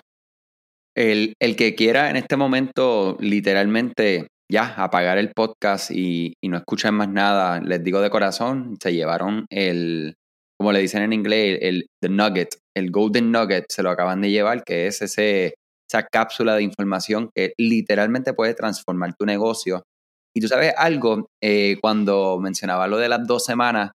El, 0.96 1.34
el, 1.40 1.56
que 1.56 1.76
quiera 1.76 2.10
en 2.10 2.16
este 2.16 2.36
momento 2.38 3.18
literalmente 3.20 4.28
ya 4.50 4.74
apagar 4.76 5.18
el 5.18 5.32
podcast 5.32 5.92
y, 5.92 6.34
y 6.42 6.50
no 6.50 6.58
escuchen 6.58 6.94
más 6.96 7.08
nada, 7.08 7.62
les 7.62 7.84
digo 7.84 8.02
de 8.02 8.10
corazón, 8.10 8.78
se 8.82 8.94
llevaron 8.94 9.46
el, 9.50 10.16
como 10.62 10.74
le 10.74 10.80
dicen 10.80 11.02
en 11.02 11.12
inglés, 11.12 11.58
el 11.60 11.88
the 12.04 12.08
nugget, 12.08 12.56
el 12.78 12.91
golden 12.91 13.32
nugget, 13.32 13.65
se 13.67 13.82
lo 13.82 13.89
acaban 13.89 14.21
de 14.21 14.30
llevar, 14.30 14.63
que 14.63 14.86
es 14.86 15.02
ese, 15.02 15.56
esa 15.89 16.06
cápsula 16.06 16.54
de 16.54 16.62
información 16.62 17.32
que 17.34 17.54
literalmente 17.58 18.36
puede 18.36 18.54
transformar 18.54 19.15
tu 19.17 19.26
negocio. 19.26 19.82
Y 20.36 20.39
tú 20.39 20.47
sabes 20.47 20.76
algo, 20.78 21.26
eh, 21.43 21.78
cuando 21.82 22.38
mencionaba 22.39 22.88
lo 22.88 22.97
de 22.97 23.10
las 23.10 23.26
dos 23.26 23.43
semanas, 23.43 23.89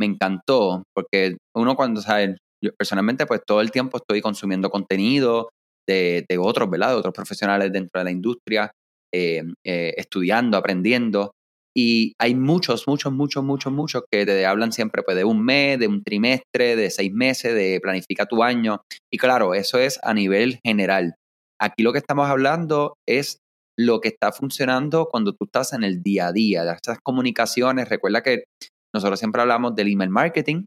me 0.00 0.06
encantó, 0.06 0.82
porque 0.92 1.36
uno 1.54 1.76
cuando 1.76 2.00
sabe, 2.00 2.36
yo 2.60 2.72
personalmente 2.76 3.24
pues 3.24 3.40
todo 3.46 3.60
el 3.60 3.70
tiempo 3.70 3.98
estoy 3.98 4.20
consumiendo 4.20 4.70
contenido 4.70 5.50
de, 5.86 6.26
otros, 6.40 6.68
¿verdad? 6.68 6.88
De 6.88 6.94
otros 6.96 7.14
profesionales 7.14 7.72
dentro 7.72 8.00
de 8.00 8.04
la 8.04 8.10
industria, 8.10 8.72
eh, 9.14 9.44
eh, 9.64 9.94
estudiando, 9.96 10.58
aprendiendo. 10.58 11.30
Y 11.76 12.12
hay 12.20 12.34
muchos, 12.34 12.88
muchos, 12.88 13.12
muchos, 13.12 13.44
muchos, 13.44 13.72
muchos 13.72 14.02
que 14.10 14.26
te 14.26 14.46
hablan 14.46 14.72
siempre 14.72 15.02
pues, 15.02 15.16
de 15.16 15.24
un 15.24 15.44
mes, 15.44 15.78
de 15.78 15.86
un 15.86 16.02
trimestre, 16.02 16.76
de 16.76 16.90
seis 16.90 17.12
meses, 17.12 17.54
de 17.54 17.78
planifica 17.80 18.26
tu 18.26 18.42
año. 18.42 18.82
Y 19.12 19.18
claro, 19.18 19.54
eso 19.54 19.78
es 19.78 20.00
a 20.02 20.14
nivel 20.14 20.58
general. 20.64 21.14
Aquí 21.60 21.82
lo 21.82 21.92
que 21.92 21.98
estamos 21.98 22.28
hablando 22.28 22.94
es 23.06 23.38
lo 23.78 24.00
que 24.00 24.08
está 24.08 24.32
funcionando 24.32 25.06
cuando 25.06 25.32
tú 25.32 25.44
estás 25.44 25.72
en 25.72 25.84
el 25.84 26.02
día 26.02 26.28
a 26.28 26.32
día, 26.32 26.64
de 26.64 26.72
estas 26.72 26.98
comunicaciones. 27.00 27.88
Recuerda 27.88 28.22
que 28.22 28.44
nosotros 28.92 29.20
siempre 29.20 29.42
hablamos 29.42 29.74
del 29.76 29.92
email 29.92 30.10
marketing, 30.10 30.64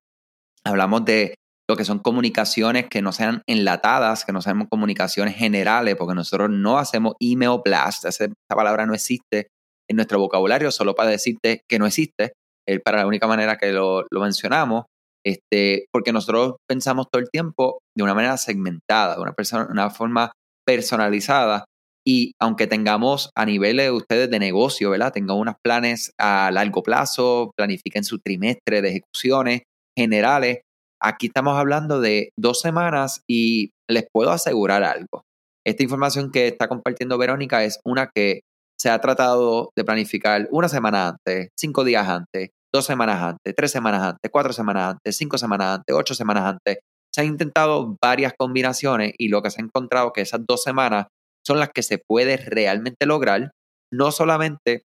Hablamos 0.63 1.05
de 1.05 1.35
lo 1.69 1.75
que 1.75 1.85
son 1.85 1.99
comunicaciones 1.99 2.87
que 2.87 3.01
no 3.01 3.11
sean 3.11 3.41
enlatadas, 3.47 4.25
que 4.25 4.33
no 4.33 4.41
sean 4.41 4.65
comunicaciones 4.67 5.35
generales, 5.35 5.95
porque 5.95 6.15
nosotros 6.15 6.49
no 6.49 6.77
hacemos 6.77 7.13
email 7.19 7.59
blast, 7.63 8.05
esa, 8.05 8.27
palabra 8.47 8.85
no 8.85 8.93
existe 8.93 9.47
en 9.91 9.97
nuestro 9.97 10.19
vocabulario, 10.19 10.71
solo 10.71 10.95
para 10.95 11.09
decirte 11.09 11.61
que 11.69 11.79
no 11.79 11.85
existe, 11.85 12.33
es 12.67 12.79
para 12.81 12.99
la 12.99 13.07
única 13.07 13.27
manera 13.27 13.57
que 13.57 13.71
lo, 13.71 14.05
mencionamos, 14.11 14.85
este, 15.25 15.85
porque 15.91 16.11
nosotros 16.11 16.55
pensamos 16.67 17.07
todo 17.11 17.21
el 17.21 17.29
tiempo 17.29 17.79
de 17.95 18.03
una 18.03 18.15
manera 18.15 18.37
segmentada, 18.37 19.15
de 19.15 19.21
una, 19.21 19.33
persona, 19.33 19.67
una 19.69 19.89
forma 19.89 20.31
personalizada, 20.65 21.65
y 22.05 22.33
aunque 22.41 22.65
tengamos 22.65 23.29
a 23.35 23.45
niveles 23.45 23.85
de 23.85 23.91
ustedes 23.91 24.29
de 24.31 24.39
negocio, 24.39 24.89
¿verdad? 24.89 25.13
Tengan 25.13 25.37
unos 25.37 25.55
planes 25.63 26.11
a 26.19 26.49
largo 26.51 26.81
plazo, 26.81 27.51
planifiquen 27.55 28.03
su 28.03 28.17
trimestre 28.17 28.81
de 28.81 28.89
ejecuciones 28.89 29.61
generales, 29.95 30.61
Aquí 31.03 31.27
estamos 31.27 31.57
hablando 31.57 31.99
de 31.99 32.29
dos 32.37 32.59
semanas 32.59 33.23
y 33.27 33.71
les 33.89 34.05
puedo 34.13 34.29
asegurar 34.29 34.83
algo. 34.83 35.23
Esta 35.65 35.81
información 35.81 36.31
que 36.31 36.47
está 36.47 36.67
compartiendo 36.67 37.17
Verónica 37.17 37.63
es 37.63 37.79
una 37.83 38.11
que 38.13 38.41
se 38.81 38.89
ha 38.89 38.99
tratado 38.99 39.69
de 39.75 39.83
planificar 39.83 40.47
una 40.49 40.67
semana 40.67 41.09
antes, 41.09 41.49
cinco 41.55 41.83
días 41.83 42.07
antes, 42.07 42.49
dos 42.73 42.83
semanas 42.83 43.21
antes, 43.21 43.53
tres 43.55 43.69
semanas 43.69 44.01
antes, 44.01 44.31
cuatro 44.31 44.53
semanas 44.53 44.93
antes, 44.93 45.15
cinco 45.15 45.37
semanas 45.37 45.77
antes, 45.77 45.95
ocho 45.95 46.15
semanas 46.15 46.45
antes. 46.45 46.79
Se 47.13 47.21
han 47.21 47.27
intentado 47.27 47.95
varias 48.01 48.33
combinaciones 48.35 49.13
y 49.19 49.27
lo 49.27 49.43
que 49.43 49.51
se 49.51 49.61
ha 49.61 49.65
encontrado 49.65 50.11
que 50.11 50.21
esas 50.21 50.41
dos 50.47 50.63
semanas 50.63 51.05
son 51.45 51.59
las 51.59 51.69
que 51.69 51.83
se 51.83 51.99
puede 51.99 52.37
realmente 52.37 53.05
lograr, 53.05 53.51
no 53.93 54.11
solamente 54.11 54.81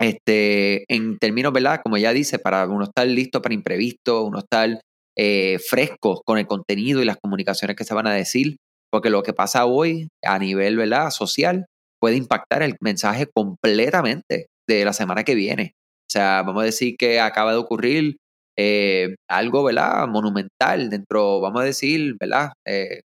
este, 0.00 0.84
en 0.92 1.16
términos, 1.18 1.52
¿verdad? 1.52 1.80
Como 1.84 1.98
ya 1.98 2.12
dice, 2.12 2.40
para 2.40 2.66
uno 2.66 2.86
estar 2.86 3.06
listo 3.06 3.40
para 3.40 3.54
imprevisto, 3.54 4.24
uno 4.24 4.40
estar 4.40 4.80
eh, 5.16 5.60
frescos 5.60 6.22
con 6.24 6.38
el 6.38 6.48
contenido 6.48 7.00
y 7.00 7.04
las 7.04 7.18
comunicaciones 7.22 7.76
que 7.76 7.84
se 7.84 7.94
van 7.94 8.08
a 8.08 8.14
decir, 8.14 8.56
porque 8.90 9.10
lo 9.10 9.22
que 9.22 9.32
pasa 9.32 9.66
hoy 9.66 10.08
a 10.24 10.40
nivel 10.40 10.76
¿verdad? 10.76 11.10
social 11.10 11.66
puede 12.02 12.16
impactar 12.16 12.64
el 12.64 12.76
mensaje 12.80 13.28
completamente 13.32 14.48
de 14.68 14.84
la 14.84 14.92
semana 14.92 15.22
que 15.22 15.36
viene. 15.36 15.74
O 15.76 16.10
sea, 16.12 16.42
vamos 16.42 16.62
a 16.62 16.66
decir 16.66 16.96
que 16.98 17.20
acaba 17.20 17.52
de 17.52 17.58
ocurrir 17.58 18.16
eh, 18.58 19.14
algo, 19.30 19.62
¿verdad? 19.62 20.08
Monumental 20.08 20.90
dentro, 20.90 21.40
vamos 21.40 21.62
a 21.62 21.64
decir, 21.64 22.16
¿verdad? 22.18 22.54
Eh, 22.66 23.02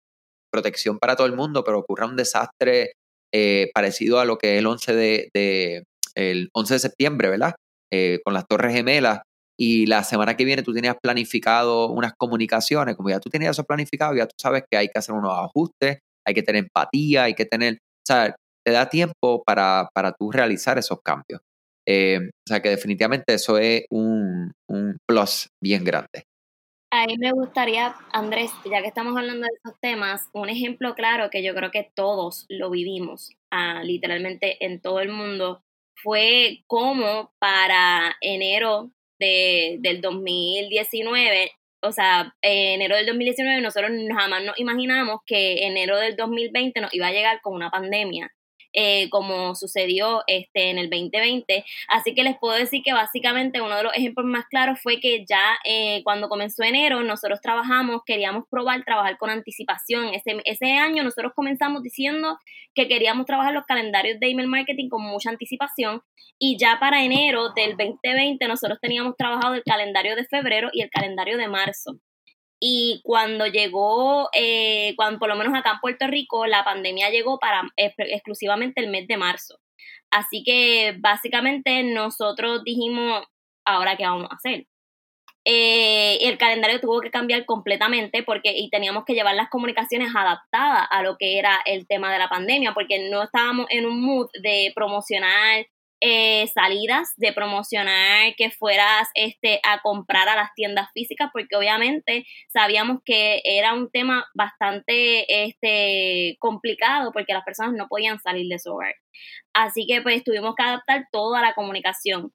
protección 0.52 0.98
para 0.98 1.14
todo 1.14 1.28
el 1.28 1.36
mundo, 1.36 1.62
pero 1.62 1.78
ocurra 1.78 2.06
un 2.06 2.16
desastre 2.16 2.94
parecido 3.72 4.18
a 4.18 4.24
lo 4.24 4.38
que 4.38 4.54
es 4.54 4.58
el 4.58 4.66
11 4.66 4.94
de, 4.96 5.84
el 6.16 6.48
11 6.52 6.74
de 6.74 6.80
septiembre, 6.80 7.30
¿verdad? 7.30 7.54
con 8.24 8.34
las 8.34 8.46
Torres 8.48 8.74
Gemelas, 8.74 9.20
y 9.56 9.86
la 9.86 10.02
semana 10.02 10.36
que 10.36 10.44
viene 10.46 10.62
tú 10.62 10.72
tenías 10.72 10.96
planificado 11.00 11.88
unas 11.90 12.14
comunicaciones, 12.16 12.96
como 12.96 13.10
ya 13.10 13.20
tú 13.20 13.28
tenías 13.28 13.50
eso 13.50 13.64
planificado, 13.64 14.16
ya 14.16 14.26
tú 14.26 14.34
sabes 14.36 14.64
que 14.68 14.76
hay 14.78 14.88
que 14.88 14.98
hacer 14.98 15.14
unos 15.14 15.38
ajustes, 15.38 15.98
hay 16.26 16.34
que 16.34 16.42
tener 16.42 16.64
empatía, 16.64 17.24
hay 17.24 17.34
que 17.34 17.44
tener, 17.44 17.74
o 17.74 18.06
sea, 18.06 18.34
te 18.64 18.72
da 18.72 18.88
tiempo 18.88 19.42
para, 19.44 19.88
para 19.94 20.12
tú 20.12 20.30
realizar 20.30 20.78
esos 20.78 21.00
cambios. 21.02 21.40
Eh, 21.86 22.18
o 22.18 22.48
sea 22.48 22.60
que 22.60 22.70
definitivamente 22.70 23.34
eso 23.34 23.58
es 23.58 23.84
un, 23.90 24.52
un 24.68 24.98
plus 25.06 25.48
bien 25.60 25.84
grande. 25.84 26.24
Ahí 26.92 27.16
me 27.18 27.30
gustaría, 27.30 27.94
Andrés, 28.12 28.50
ya 28.68 28.82
que 28.82 28.88
estamos 28.88 29.16
hablando 29.16 29.46
de 29.46 29.52
esos 29.62 29.78
temas, 29.80 30.28
un 30.32 30.48
ejemplo 30.48 30.94
claro 30.96 31.30
que 31.30 31.44
yo 31.44 31.54
creo 31.54 31.70
que 31.70 31.88
todos 31.94 32.46
lo 32.48 32.68
vivimos, 32.68 33.30
ah, 33.52 33.82
literalmente 33.84 34.64
en 34.64 34.80
todo 34.80 34.98
el 34.98 35.10
mundo, 35.10 35.62
fue 36.02 36.64
como 36.66 37.32
para 37.38 38.16
enero 38.20 38.90
de, 39.20 39.76
del 39.80 40.00
2019, 40.00 41.52
o 41.82 41.92
sea, 41.92 42.34
enero 42.42 42.96
del 42.96 43.06
2019 43.06 43.60
nosotros 43.60 43.92
jamás 44.16 44.44
nos 44.44 44.58
imaginamos 44.58 45.20
que 45.24 45.66
enero 45.66 45.96
del 45.96 46.16
2020 46.16 46.80
nos 46.80 46.92
iba 46.92 47.06
a 47.06 47.12
llegar 47.12 47.40
con 47.40 47.54
una 47.54 47.70
pandemia. 47.70 48.32
Eh, 48.72 49.10
como 49.10 49.56
sucedió 49.56 50.22
este, 50.28 50.70
en 50.70 50.78
el 50.78 50.90
2020. 50.90 51.64
Así 51.88 52.14
que 52.14 52.22
les 52.22 52.38
puedo 52.38 52.54
decir 52.54 52.82
que 52.84 52.92
básicamente 52.92 53.60
uno 53.60 53.76
de 53.76 53.82
los 53.82 53.94
ejemplos 53.96 54.26
más 54.26 54.46
claros 54.46 54.78
fue 54.80 55.00
que 55.00 55.24
ya 55.28 55.58
eh, 55.64 56.02
cuando 56.04 56.28
comenzó 56.28 56.62
enero 56.62 57.02
nosotros 57.02 57.40
trabajamos, 57.40 58.02
queríamos 58.06 58.44
probar 58.48 58.84
trabajar 58.84 59.18
con 59.18 59.28
anticipación. 59.28 60.14
Ese, 60.14 60.40
ese 60.44 60.72
año 60.74 61.02
nosotros 61.02 61.32
comenzamos 61.34 61.82
diciendo 61.82 62.38
que 62.72 62.86
queríamos 62.86 63.26
trabajar 63.26 63.54
los 63.54 63.64
calendarios 63.64 64.20
de 64.20 64.30
email 64.30 64.48
marketing 64.48 64.88
con 64.88 65.02
mucha 65.02 65.30
anticipación 65.30 66.02
y 66.38 66.56
ya 66.56 66.78
para 66.78 67.02
enero 67.02 67.52
del 67.52 67.76
2020 67.76 68.46
nosotros 68.46 68.78
teníamos 68.80 69.16
trabajado 69.16 69.54
el 69.54 69.64
calendario 69.64 70.14
de 70.14 70.26
febrero 70.26 70.70
y 70.72 70.82
el 70.82 70.90
calendario 70.90 71.36
de 71.38 71.48
marzo. 71.48 71.98
Y 72.60 73.00
cuando 73.02 73.46
llegó, 73.46 74.28
eh, 74.34 74.92
cuando, 74.96 75.18
por 75.18 75.30
lo 75.30 75.36
menos 75.36 75.54
acá 75.54 75.72
en 75.72 75.80
Puerto 75.80 76.06
Rico, 76.06 76.46
la 76.46 76.62
pandemia 76.62 77.10
llegó 77.10 77.38
para 77.38 77.62
exclusivamente 77.76 78.82
el 78.82 78.90
mes 78.90 79.08
de 79.08 79.16
marzo. 79.16 79.58
Así 80.10 80.42
que 80.44 80.94
básicamente 80.98 81.82
nosotros 81.84 82.62
dijimos, 82.64 83.24
ahora 83.64 83.96
qué 83.96 84.04
vamos 84.04 84.28
a 84.30 84.34
hacer. 84.34 84.66
Eh, 85.46 86.18
el 86.28 86.36
calendario 86.36 86.80
tuvo 86.80 87.00
que 87.00 87.10
cambiar 87.10 87.46
completamente 87.46 88.22
porque 88.22 88.52
y 88.58 88.68
teníamos 88.68 89.04
que 89.06 89.14
llevar 89.14 89.34
las 89.34 89.48
comunicaciones 89.48 90.14
adaptadas 90.14 90.86
a 90.90 91.02
lo 91.02 91.16
que 91.16 91.38
era 91.38 91.58
el 91.64 91.86
tema 91.86 92.12
de 92.12 92.18
la 92.18 92.28
pandemia 92.28 92.74
porque 92.74 93.08
no 93.10 93.22
estábamos 93.22 93.66
en 93.70 93.86
un 93.86 94.02
mood 94.02 94.28
de 94.42 94.70
promocionar 94.74 95.66
eh, 96.00 96.46
salidas, 96.48 97.12
de 97.16 97.32
promocionar 97.32 98.34
que 98.36 98.50
fueras 98.50 99.08
este, 99.14 99.60
a 99.62 99.80
comprar 99.82 100.28
a 100.28 100.36
las 100.36 100.54
tiendas 100.54 100.88
físicas, 100.94 101.30
porque 101.32 101.56
obviamente 101.56 102.26
sabíamos 102.48 102.98
que 103.04 103.42
era 103.44 103.74
un 103.74 103.90
tema 103.90 104.26
bastante 104.34 105.44
este, 105.44 106.36
complicado 106.38 107.12
porque 107.12 107.34
las 107.34 107.44
personas 107.44 107.74
no 107.74 107.88
podían 107.88 108.20
salir 108.20 108.48
de 108.48 108.58
su 108.58 108.72
hogar. 108.72 108.94
Así 109.54 109.86
que 109.86 110.02
pues 110.02 110.24
tuvimos 110.24 110.54
que 110.54 110.62
adaptar 110.62 111.06
toda 111.12 111.42
la 111.42 111.54
comunicación. 111.54 112.32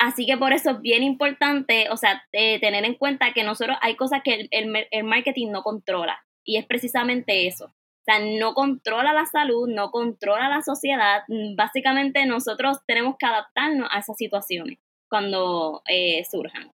Así 0.00 0.26
que 0.26 0.36
por 0.36 0.52
eso 0.52 0.70
es 0.70 0.80
bien 0.80 1.02
importante, 1.02 1.88
o 1.90 1.96
sea, 1.96 2.22
eh, 2.32 2.60
tener 2.60 2.84
en 2.84 2.94
cuenta 2.94 3.32
que 3.32 3.42
nosotros 3.44 3.76
hay 3.82 3.96
cosas 3.96 4.22
que 4.24 4.48
el 4.50 5.04
marketing 5.04 5.50
no 5.50 5.62
controla 5.62 6.24
y 6.44 6.56
es 6.56 6.66
precisamente 6.66 7.46
eso 7.48 7.74
sea, 8.12 8.38
no 8.38 8.54
controla 8.54 9.12
la 9.12 9.26
salud, 9.26 9.68
no 9.68 9.90
controla 9.90 10.48
la 10.48 10.62
sociedad. 10.62 11.22
Básicamente 11.56 12.26
nosotros 12.26 12.78
tenemos 12.86 13.16
que 13.18 13.26
adaptarnos 13.26 13.88
a 13.90 13.98
esas 13.98 14.16
situaciones 14.16 14.78
cuando 15.10 15.82
eh, 15.88 16.24
surjan. 16.30 16.70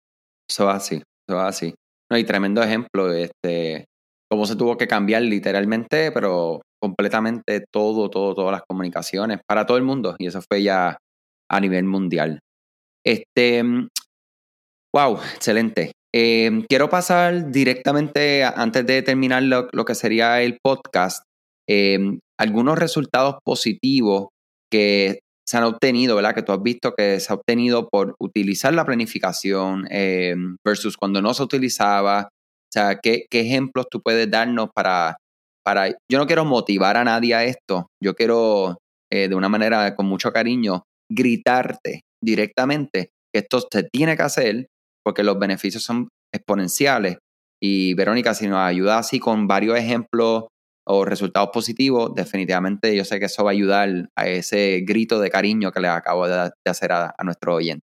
Eso 0.48 0.68
es 0.70 0.76
así, 0.76 0.94
eso 0.96 1.38
es 1.38 1.44
así. 1.44 1.74
No, 2.10 2.16
y 2.16 2.24
tremendo 2.24 2.62
ejemplo, 2.62 3.12
este, 3.12 3.84
cómo 4.30 4.46
se 4.46 4.56
tuvo 4.56 4.76
que 4.76 4.88
cambiar 4.88 5.22
literalmente, 5.22 6.10
pero 6.12 6.62
completamente 6.80 7.64
todo, 7.70 8.08
todo, 8.08 8.34
todas 8.34 8.52
las 8.52 8.62
comunicaciones 8.68 9.40
para 9.46 9.66
todo 9.66 9.76
el 9.76 9.82
mundo. 9.82 10.16
Y 10.18 10.26
eso 10.26 10.40
fue 10.48 10.62
ya 10.62 10.96
a 11.50 11.60
nivel 11.60 11.84
mundial. 11.84 12.40
Este, 13.04 13.62
wow, 14.94 15.16
excelente. 15.34 15.92
Em, 16.14 16.64
quiero 16.68 16.88
pasar 16.88 17.50
directamente, 17.50 18.42
antes 18.42 18.86
de 18.86 19.02
terminar 19.02 19.42
lo, 19.42 19.84
que 19.84 19.94
sería 19.94 20.40
el 20.40 20.58
podcast, 20.62 21.22
em, 21.68 22.18
algunos 22.38 22.78
resultados 22.78 23.36
positivos 23.44 24.28
que 24.70 25.20
se 25.46 25.56
han 25.56 25.64
obtenido, 25.64 26.16
¿verdad? 26.16 26.34
Que 26.34 26.42
tú 26.42 26.52
has 26.52 26.62
visto 26.62 26.94
que 26.94 27.20
se 27.20 27.32
ha 27.32 27.36
obtenido 27.36 27.88
por 27.88 28.14
utilizar 28.20 28.74
la 28.74 28.84
planificación 28.84 29.86
em, 29.90 30.56
versus 30.64 30.96
cuando 30.96 31.20
no 31.22 31.34
se 31.34 31.42
utilizaba. 31.42 32.28
O 32.30 32.72
sea, 32.72 32.98
¿qué, 33.02 33.26
ejemplos 33.30 33.86
tú 33.90 34.00
puedes 34.02 34.30
darnos 34.30 34.68
para, 34.74 35.16
para... 35.64 35.88
Yo 36.10 36.18
no 36.18 36.26
quiero 36.26 36.44
motivar 36.44 36.96
a 36.96 37.04
nadie 37.04 37.34
a 37.34 37.44
esto, 37.44 37.88
yo 38.02 38.14
quiero, 38.14 38.78
eh, 39.10 39.28
de 39.28 39.34
una 39.34 39.48
manera 39.48 39.94
con 39.94 40.06
mucho 40.06 40.32
cariño, 40.32 40.84
gritarte 41.10 42.02
directamente 42.22 43.10
que 43.32 43.40
esto 43.40 43.60
se 43.70 43.84
tiene 43.84 44.16
que 44.16 44.22
hacer 44.22 44.66
porque 45.08 45.22
los 45.22 45.38
beneficios 45.38 45.82
son 45.82 46.10
exponenciales. 46.34 47.16
Y 47.62 47.94
Verónica, 47.94 48.34
si 48.34 48.46
nos 48.46 48.58
ayuda 48.58 48.98
así 48.98 49.18
con 49.18 49.46
varios 49.46 49.78
ejemplos 49.78 50.48
o 50.86 51.06
resultados 51.06 51.48
positivos, 51.50 52.14
definitivamente 52.14 52.94
yo 52.94 53.06
sé 53.06 53.18
que 53.18 53.24
eso 53.24 53.42
va 53.42 53.52
a 53.52 53.52
ayudar 53.52 53.88
a 54.14 54.28
ese 54.28 54.82
grito 54.86 55.18
de 55.18 55.30
cariño 55.30 55.72
que 55.72 55.80
le 55.80 55.88
acabo 55.88 56.28
de, 56.28 56.50
hacer 56.66 56.92
a, 56.92 57.14
nuestro 57.24 57.54
oyente. 57.54 57.86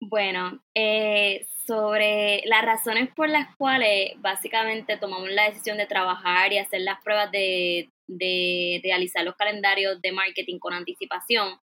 Bueno, 0.00 0.60
eh, 0.74 1.46
sobre 1.64 2.42
las 2.46 2.64
razones 2.64 3.08
por 3.14 3.28
las 3.28 3.54
cuales 3.54 4.14
básicamente 4.16 4.96
tomamos 4.96 5.30
la 5.30 5.44
decisión 5.44 5.78
de 5.78 5.86
trabajar 5.86 6.52
y 6.52 6.58
hacer 6.58 6.80
las 6.80 7.00
pruebas 7.04 7.30
de, 7.30 7.88
de 8.08 8.80
realizar 8.82 9.24
los 9.24 9.36
calendarios 9.36 10.02
de 10.02 10.10
marketing 10.10 10.58
con 10.58 10.74
anticipación, 10.74 11.60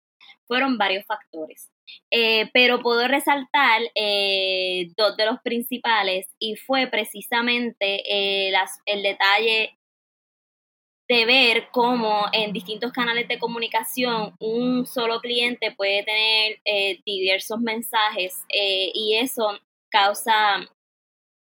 fueron 0.46 0.78
varios 0.78 1.04
factores. 1.08 1.73
Eh, 2.12 2.50
pero 2.54 2.82
puedo 2.82 3.08
resaltar 3.08 3.82
eh, 3.96 4.92
dos 4.96 5.18
de 5.18 5.26
los 5.26 5.40
principales 5.42 6.28
y 6.40 6.56
fue 6.56 6.88
precisamente 6.88 8.04
eh, 8.08 8.54
el 8.86 9.04
detalle 9.04 9.78
de 11.10 11.26
ver 11.26 11.68
cómo 11.72 12.28
en 12.32 12.54
distintos 12.54 12.92
canales 12.92 13.28
de 13.28 13.40
comunicación 13.40 14.36
un 14.40 14.86
solo 14.86 15.20
cliente 15.20 15.72
puede 15.76 16.04
tener 16.04 17.02
diversos 17.06 17.60
mensajes 17.60 18.34
y 18.50 19.18
eso 19.20 19.60
causa 19.90 20.66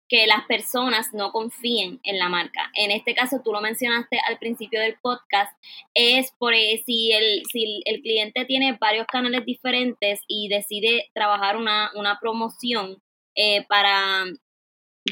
que 0.10 0.28
las 0.28 0.46
personas 0.46 1.13
no 1.13 1.32
confíen 1.32 2.00
en 2.04 2.20
la 2.20 2.30
marca. 2.30 2.72
En 2.76 2.91
este 2.91 3.13
caso, 3.13 3.41
tú 3.43 3.52
lo 3.52 3.62
mencionaste 3.62 4.20
al 4.28 4.38
principio 4.38 4.80
del 4.80 4.98
podcast, 5.02 5.52
es 5.93 6.32
por 6.38 6.54
eh, 6.54 6.82
si 6.86 7.12
el, 7.12 7.43
si 7.52 7.82
el 7.86 8.02
cliente 8.02 8.46
tiene 8.46 8.78
varios 8.80 9.08
canales 9.08 9.46
diferentes 9.46 10.22
y 10.28 10.48
decide 10.50 11.10
trabajar 11.13 11.58
una, 11.58 11.91
una 11.96 12.20
promoción 12.20 13.02
eh, 13.36 13.65
para 13.67 14.26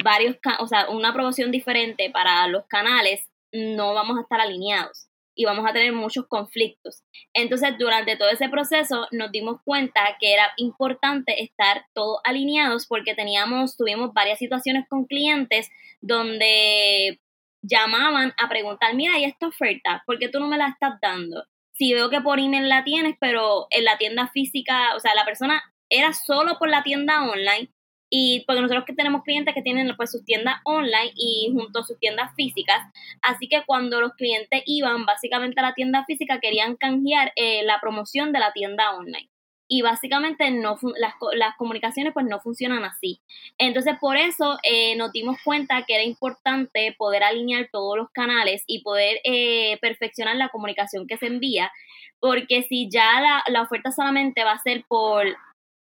varios, 0.04 0.38
o 0.60 0.68
sea, 0.68 0.90
una 0.90 1.14
promoción 1.14 1.52
diferente 1.52 2.10
para 2.10 2.48
los 2.48 2.66
canales, 2.68 3.30
no 3.52 3.94
vamos 3.94 4.18
a 4.18 4.22
estar 4.22 4.42
alineados 4.42 5.08
y 5.36 5.46
vamos 5.46 5.66
a 5.70 5.74
tener 5.74 5.94
muchos 5.94 6.26
conflictos. 6.28 7.04
Entonces, 7.34 7.78
durante 7.78 8.16
todo 8.18 8.30
ese 8.30 8.50
proceso 8.50 9.08
nos 9.12 9.32
dimos 9.32 9.62
cuenta 9.64 10.02
que 10.20 10.34
era 10.34 10.52
importante 10.58 11.44
estar 11.44 11.86
todos 11.94 12.20
alineados 12.24 12.88
porque 12.88 13.14
teníamos, 13.14 13.78
tuvimos 13.78 14.14
varias 14.14 14.40
situaciones 14.40 14.86
con 14.90 15.06
clientes 15.06 15.70
donde 16.02 17.20
llamaban 17.62 18.34
a 18.38 18.48
preguntar, 18.48 18.96
mira, 18.96 19.18
¿y 19.20 19.26
esta 19.26 19.48
oferta? 19.48 20.04
¿Por 20.06 20.20
qué 20.20 20.30
tú 20.30 20.40
no 20.40 20.48
me 20.48 20.58
la 20.58 20.70
estás 20.70 21.00
dando? 21.02 21.44
Si 21.74 21.94
veo 21.94 22.10
que 22.10 22.22
por 22.22 22.40
email 22.40 22.70
la 22.70 22.84
tienes, 22.84 23.16
pero 23.20 23.68
en 23.70 23.84
la 23.84 23.98
tienda 23.98 24.30
física, 24.30 24.96
o 24.96 25.00
sea, 25.00 25.14
la 25.16 25.26
persona 25.26 25.62
era 25.90 26.14
solo 26.14 26.58
por 26.58 26.70
la 26.70 26.84
tienda 26.84 27.24
online 27.24 27.70
y 28.10 28.44
porque 28.46 28.62
nosotros 28.62 28.86
que 28.86 28.94
tenemos 28.94 29.24
clientes 29.24 29.54
que 29.54 29.62
tienen 29.62 29.96
pues 29.96 30.12
sus 30.12 30.24
tiendas 30.24 30.58
online 30.64 31.12
y 31.16 31.52
junto 31.54 31.80
a 31.80 31.84
sus 31.84 31.98
tiendas 32.00 32.34
físicas, 32.36 32.82
así 33.22 33.48
que 33.48 33.64
cuando 33.66 34.02
los 34.02 34.14
clientes 34.14 34.62
iban 34.66 35.06
básicamente 35.06 35.60
a 35.60 35.64
la 35.64 35.74
tienda 35.74 36.06
física 36.06 36.40
querían 36.40 36.76
canjear 36.76 37.32
eh, 37.36 37.64
la 37.64 37.80
promoción 37.82 38.32
de 38.32 38.40
la 38.40 38.54
tienda 38.54 38.96
online. 38.96 39.30
Y 39.68 39.82
básicamente 39.82 40.52
no 40.52 40.78
las, 41.00 41.16
las, 41.34 41.56
comunicaciones 41.58 42.14
pues 42.14 42.28
no 42.28 42.40
funcionan 42.40 42.86
así. 42.86 43.20
Entonces 43.58 43.96
por 44.00 44.16
eso 44.16 44.60
eh, 44.62 44.96
nos 44.96 45.12
dimos 45.12 45.38
cuenta 45.44 45.84
que 45.88 45.96
era 45.96 46.04
importante 46.04 46.94
poder 47.00 47.24
alinear 47.24 47.68
todos 47.72 47.98
los 47.98 48.12
canales 48.12 48.64
y 48.68 48.84
poder 48.84 49.18
eh, 49.24 49.80
perfeccionar 49.82 50.36
la 50.36 50.50
comunicación 50.50 51.08
que 51.08 51.18
se 51.18 51.26
envía, 51.26 51.72
porque 52.20 52.62
si 52.70 52.90
ya 52.92 53.20
la, 53.22 53.44
la, 53.48 53.64
oferta 53.64 53.92
solamente 53.92 54.44
va 54.44 54.52
a 54.52 54.62
ser 54.62 54.84
por 54.88 55.26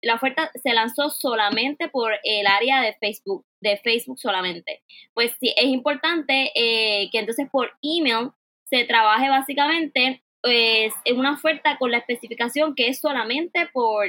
la 0.05 0.15
oferta 0.15 0.51
se 0.61 0.73
lanzó 0.73 1.09
solamente 1.09 1.89
por 1.89 2.13
el 2.23 2.45
área 2.45 2.79
de 2.79 2.93
Facebook, 2.93 3.43
de 3.59 3.77
Facebook 3.77 4.19
solamente. 4.19 4.83
Pues 5.15 5.35
sí, 5.39 5.51
es 5.57 5.65
importante 5.65 6.51
eh, 6.53 7.09
que 7.11 7.19
entonces 7.19 7.49
por 7.51 7.71
email 7.81 8.29
se 8.65 8.85
trabaje 8.85 9.29
básicamente 9.29 10.23
pues, 10.41 10.93
en 11.05 11.17
una 11.17 11.33
oferta 11.33 11.77
con 11.79 11.89
la 11.89 11.97
especificación 11.97 12.75
que 12.75 12.89
es 12.89 12.99
solamente 12.99 13.67
por 13.73 14.05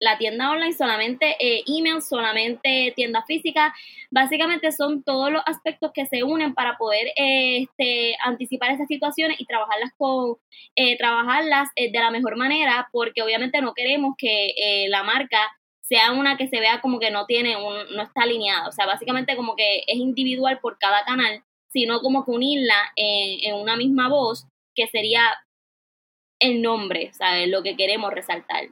la 0.00 0.16
tienda 0.18 0.50
online, 0.50 0.72
solamente 0.72 1.36
eh, 1.40 1.64
email, 1.66 2.02
solamente 2.02 2.92
tienda 2.94 3.24
física. 3.24 3.74
Básicamente 4.10 4.72
son 4.72 5.02
todos 5.02 5.30
los 5.32 5.42
aspectos 5.46 5.90
que 5.92 6.06
se 6.06 6.22
unen 6.22 6.54
para 6.54 6.76
poder 6.78 7.08
este, 7.16 8.16
anticipar 8.24 8.70
esas 8.72 8.88
situaciones 8.88 9.40
y 9.40 9.46
trabajarlas 9.46 9.92
con 9.96 10.36
eh, 10.76 10.96
trabajarlas 10.96 11.68
eh, 11.76 11.90
de 11.90 11.98
la 11.98 12.10
mejor 12.10 12.36
manera, 12.36 12.88
porque 12.92 13.22
obviamente 13.22 13.60
no 13.60 13.74
queremos 13.74 14.14
que 14.16 14.54
eh, 14.56 14.88
la 14.88 15.02
marca 15.02 15.38
sea 15.80 16.12
una 16.12 16.36
que 16.36 16.48
se 16.48 16.60
vea 16.60 16.80
como 16.80 17.00
que 17.00 17.10
no 17.10 17.26
tiene 17.26 17.56
un, 17.56 17.96
no 17.96 18.02
está 18.02 18.22
alineada. 18.22 18.68
O 18.68 18.72
sea, 18.72 18.86
básicamente 18.86 19.36
como 19.36 19.56
que 19.56 19.78
es 19.86 19.96
individual 19.96 20.60
por 20.60 20.78
cada 20.78 21.04
canal, 21.04 21.42
sino 21.72 22.00
como 22.00 22.24
que 22.24 22.30
unirla 22.30 22.92
en, 22.96 23.50
en 23.50 23.60
una 23.60 23.76
misma 23.76 24.08
voz, 24.08 24.46
que 24.74 24.86
sería 24.86 25.22
el 26.40 26.62
nombre, 26.62 27.12
¿sabes? 27.12 27.48
Lo 27.48 27.62
que 27.62 27.76
queremos 27.76 28.12
resaltar. 28.12 28.68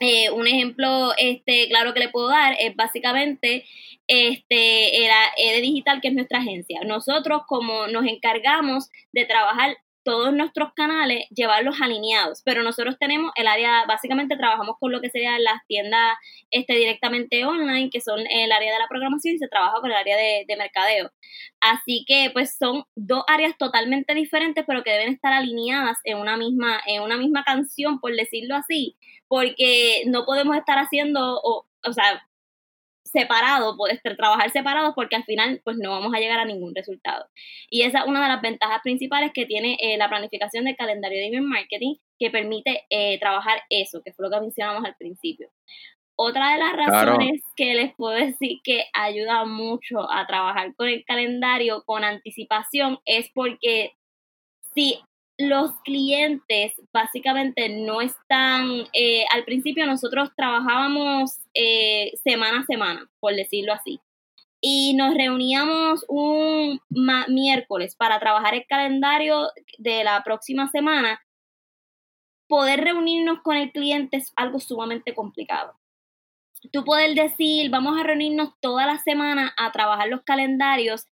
Eh, 0.00 0.30
un 0.30 0.46
ejemplo 0.46 1.12
este, 1.16 1.68
claro 1.68 1.94
que 1.94 2.00
le 2.00 2.10
puedo 2.10 2.28
dar 2.28 2.54
es 2.58 2.76
básicamente 2.76 3.64
este, 4.06 5.04
era 5.04 5.16
EDE 5.36 5.62
Digital, 5.62 6.00
que 6.00 6.08
es 6.08 6.14
nuestra 6.14 6.38
agencia. 6.38 6.80
Nosotros, 6.84 7.42
como 7.46 7.86
nos 7.88 8.04
encargamos 8.06 8.90
de 9.12 9.24
trabajar 9.24 9.76
todos 10.06 10.32
nuestros 10.32 10.72
canales, 10.74 11.24
llevarlos 11.30 11.80
alineados, 11.80 12.40
pero 12.44 12.62
nosotros 12.62 12.96
tenemos 12.96 13.32
el 13.34 13.48
área, 13.48 13.84
básicamente 13.88 14.36
trabajamos 14.36 14.76
con 14.78 14.92
lo 14.92 15.00
que 15.00 15.10
serían 15.10 15.42
las 15.42 15.66
tiendas 15.66 16.16
este, 16.52 16.74
directamente 16.74 17.44
online, 17.44 17.90
que 17.90 18.00
son 18.00 18.20
el 18.20 18.52
área 18.52 18.72
de 18.72 18.78
la 18.78 18.86
programación 18.86 19.34
y 19.34 19.38
se 19.38 19.48
trabaja 19.48 19.80
con 19.80 19.90
el 19.90 19.96
área 19.96 20.16
de, 20.16 20.44
de 20.46 20.56
mercadeo. 20.56 21.10
Así 21.60 22.04
que 22.06 22.30
pues 22.32 22.56
son 22.56 22.84
dos 22.94 23.24
áreas 23.26 23.58
totalmente 23.58 24.14
diferentes, 24.14 24.64
pero 24.64 24.84
que 24.84 24.92
deben 24.92 25.12
estar 25.12 25.32
alineadas 25.32 25.98
en 26.04 26.18
una 26.18 26.36
misma, 26.36 26.80
en 26.86 27.02
una 27.02 27.16
misma 27.16 27.42
canción, 27.42 27.98
por 27.98 28.14
decirlo 28.14 28.54
así, 28.54 28.96
porque 29.28 30.04
no 30.06 30.24
podemos 30.24 30.56
estar 30.56 30.78
haciendo, 30.78 31.40
o, 31.42 31.66
o 31.84 31.92
sea, 31.92 32.26
separado, 33.16 33.76
poder 33.76 34.00
trabajar 34.16 34.50
separados 34.50 34.94
porque 34.94 35.16
al 35.16 35.24
final 35.24 35.60
pues 35.64 35.76
no 35.78 35.90
vamos 35.90 36.12
a 36.14 36.18
llegar 36.18 36.38
a 36.38 36.44
ningún 36.44 36.74
resultado. 36.74 37.26
Y 37.70 37.82
esa 37.82 38.00
es 38.00 38.06
una 38.06 38.22
de 38.22 38.28
las 38.28 38.42
ventajas 38.42 38.80
principales 38.82 39.30
que 39.32 39.46
tiene 39.46 39.78
eh, 39.80 39.96
la 39.96 40.08
planificación 40.08 40.64
del 40.64 40.76
calendario 40.76 41.18
de 41.18 41.26
email 41.26 41.42
marketing 41.42 41.94
que 42.18 42.30
permite 42.30 42.84
eh, 42.90 43.18
trabajar 43.18 43.62
eso, 43.70 44.02
que 44.04 44.12
fue 44.12 44.28
lo 44.28 44.30
que 44.30 44.40
mencionamos 44.40 44.84
al 44.84 44.96
principio. 44.96 45.48
Otra 46.18 46.52
de 46.52 46.58
las 46.58 46.72
razones 46.74 47.42
que 47.56 47.74
les 47.74 47.94
puedo 47.94 48.14
decir 48.14 48.60
que 48.64 48.84
ayuda 48.94 49.44
mucho 49.44 50.10
a 50.10 50.26
trabajar 50.26 50.74
con 50.74 50.88
el 50.88 51.04
calendario 51.04 51.84
con 51.84 52.04
anticipación 52.04 52.98
es 53.04 53.30
porque 53.34 53.92
si 54.74 54.98
los 55.38 55.72
clientes 55.82 56.72
básicamente 56.92 57.68
no 57.68 58.00
están, 58.00 58.86
eh, 58.92 59.24
al 59.32 59.44
principio 59.44 59.86
nosotros 59.86 60.30
trabajábamos 60.36 61.38
eh, 61.54 62.12
semana 62.24 62.60
a 62.60 62.64
semana, 62.64 63.10
por 63.20 63.34
decirlo 63.34 63.74
así, 63.74 64.00
y 64.60 64.94
nos 64.94 65.14
reuníamos 65.14 66.04
un 66.08 66.80
miércoles 66.88 67.94
para 67.94 68.18
trabajar 68.18 68.54
el 68.54 68.66
calendario 68.66 69.50
de 69.78 70.04
la 70.04 70.22
próxima 70.24 70.68
semana. 70.68 71.20
Poder 72.48 72.80
reunirnos 72.80 73.42
con 73.42 73.56
el 73.56 73.72
cliente 73.72 74.16
es 74.16 74.32
algo 74.36 74.58
sumamente 74.60 75.14
complicado. 75.14 75.74
Tú 76.72 76.84
puedes 76.84 77.14
decir, 77.14 77.70
vamos 77.70 78.00
a 78.00 78.04
reunirnos 78.04 78.54
toda 78.60 78.86
la 78.86 78.98
semana 78.98 79.52
a 79.58 79.72
trabajar 79.72 80.08
los 80.08 80.22
calendarios. 80.22 81.06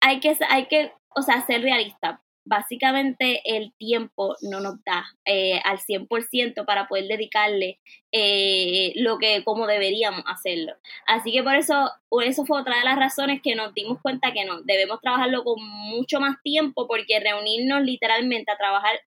Hay 0.00 0.20
que, 0.20 0.36
hay 0.48 0.66
que, 0.66 0.92
o 1.14 1.22
sea, 1.22 1.44
ser 1.46 1.62
realista 1.62 2.22
básicamente 2.50 3.42
el 3.44 3.72
tiempo 3.78 4.34
no 4.42 4.60
nos 4.60 4.82
da 4.84 5.04
eh, 5.24 5.60
al 5.64 5.78
100% 5.78 6.66
para 6.66 6.88
poder 6.88 7.06
dedicarle 7.06 7.78
eh, 8.10 8.92
lo 8.96 9.18
que 9.18 9.44
como 9.44 9.68
deberíamos 9.68 10.24
hacerlo. 10.26 10.72
Así 11.06 11.30
que 11.30 11.44
por 11.44 11.54
eso, 11.54 11.90
eso 12.24 12.44
fue 12.44 12.60
otra 12.60 12.78
de 12.78 12.84
las 12.84 12.98
razones 12.98 13.40
que 13.40 13.54
nos 13.54 13.72
dimos 13.72 13.98
cuenta 14.02 14.32
que 14.32 14.44
no, 14.44 14.62
debemos 14.62 15.00
trabajarlo 15.00 15.44
con 15.44 15.62
mucho 15.62 16.18
más 16.18 16.42
tiempo 16.42 16.88
porque 16.88 17.20
reunirnos 17.20 17.82
literalmente 17.82 18.50
a 18.50 18.56
trabajar 18.56 18.98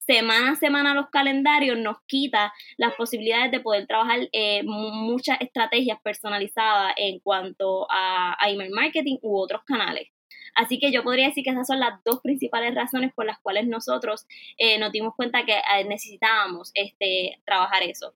semana 0.00 0.52
a 0.52 0.56
semana 0.56 0.94
los 0.94 1.10
calendarios 1.10 1.78
nos 1.78 1.98
quita 2.06 2.52
las 2.76 2.94
posibilidades 2.96 3.52
de 3.52 3.60
poder 3.60 3.86
trabajar 3.86 4.28
eh, 4.32 4.64
muchas 4.64 5.40
estrategias 5.40 6.00
personalizadas 6.02 6.94
en 6.96 7.20
cuanto 7.20 7.86
a 7.88 8.36
email 8.48 8.72
marketing 8.72 9.18
u 9.22 9.38
otros 9.38 9.62
canales. 9.64 10.08
Así 10.54 10.78
que 10.78 10.92
yo 10.92 11.02
podría 11.02 11.26
decir 11.26 11.44
que 11.44 11.50
esas 11.50 11.66
son 11.66 11.80
las 11.80 12.02
dos 12.04 12.20
principales 12.20 12.74
razones 12.74 13.12
por 13.14 13.26
las 13.26 13.38
cuales 13.40 13.66
nosotros 13.66 14.26
eh, 14.58 14.78
nos 14.78 14.92
dimos 14.92 15.14
cuenta 15.14 15.44
que 15.44 15.54
eh, 15.54 15.84
necesitábamos 15.88 16.70
este, 16.74 17.40
trabajar 17.44 17.82
eso. 17.82 18.14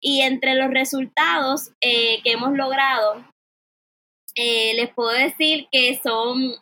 Y 0.00 0.22
entre 0.22 0.54
los 0.54 0.70
resultados 0.70 1.70
eh, 1.80 2.20
que 2.22 2.32
hemos 2.32 2.52
logrado, 2.54 3.24
les 4.36 4.92
puedo 4.92 5.10
decir 5.12 5.66
que 5.72 5.98
son 6.02 6.54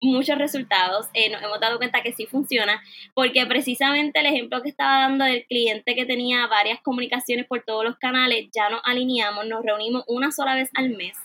muchos 0.00 0.38
resultados. 0.38 1.08
nos 1.32 1.42
hemos 1.42 1.58
dado 1.58 1.78
cuenta 1.78 2.02
que 2.02 2.12
sí 2.12 2.26
funciona, 2.26 2.80
porque 3.14 3.44
precisamente 3.46 4.20
el 4.20 4.26
ejemplo 4.26 4.62
que 4.62 4.68
estaba 4.68 5.00
dando 5.00 5.24
del 5.24 5.44
cliente 5.46 5.96
que 5.96 6.06
tenía 6.06 6.46
varias 6.46 6.80
comunicaciones 6.82 7.46
por 7.46 7.64
todos 7.64 7.84
los 7.84 7.96
canales, 7.96 8.48
ya 8.54 8.68
nos 8.68 8.80
alineamos, 8.84 9.46
nos 9.46 9.64
reunimos 9.64 10.04
una 10.06 10.30
sola 10.30 10.54
vez 10.54 10.70
al 10.74 10.90
mes 10.90 11.16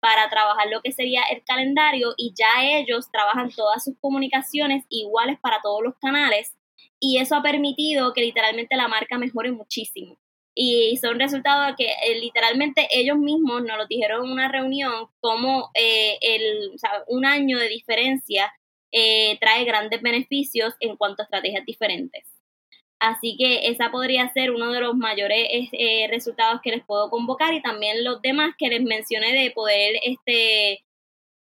para 0.00 0.28
trabajar 0.28 0.68
lo 0.70 0.80
que 0.82 0.92
sería 0.92 1.22
el 1.30 1.44
calendario 1.44 2.14
y 2.16 2.32
ya 2.34 2.64
ellos 2.64 3.10
trabajan 3.12 3.50
todas 3.50 3.84
sus 3.84 3.94
comunicaciones 4.00 4.84
iguales 4.88 5.38
para 5.40 5.60
todos 5.62 5.82
los 5.82 5.94
canales 5.98 6.56
y 6.98 7.18
eso 7.18 7.34
ha 7.34 7.42
permitido 7.42 8.12
que 8.12 8.20
literalmente 8.20 8.76
la 8.76 8.88
marca 8.88 9.18
mejore 9.18 9.52
muchísimo. 9.52 10.18
Y 10.54 10.98
son 10.98 11.18
resultados 11.18 11.74
que 11.76 11.86
eh, 11.86 12.18
literalmente 12.20 12.88
ellos 12.90 13.16
mismos 13.16 13.62
nos 13.62 13.78
lo 13.78 13.86
dijeron 13.86 14.26
en 14.26 14.32
una 14.32 14.48
reunión 14.48 15.06
como 15.20 15.70
eh, 15.74 16.18
el, 16.20 16.72
un 17.06 17.24
año 17.24 17.58
de 17.58 17.68
diferencia 17.68 18.52
eh, 18.92 19.38
trae 19.40 19.64
grandes 19.64 20.02
beneficios 20.02 20.74
en 20.80 20.96
cuanto 20.96 21.22
a 21.22 21.24
estrategias 21.24 21.64
diferentes. 21.64 22.26
Así 23.00 23.36
que 23.38 23.70
esa 23.70 23.90
podría 23.90 24.30
ser 24.32 24.50
uno 24.50 24.70
de 24.72 24.80
los 24.80 24.94
mayores 24.94 25.48
eh, 25.72 26.06
resultados 26.10 26.60
que 26.62 26.70
les 26.70 26.84
puedo 26.84 27.08
convocar 27.08 27.54
y 27.54 27.62
también 27.62 28.04
los 28.04 28.20
demás 28.20 28.54
que 28.58 28.68
les 28.68 28.82
mencioné 28.82 29.32
de 29.32 29.50
poder 29.52 29.94
este, 30.04 30.84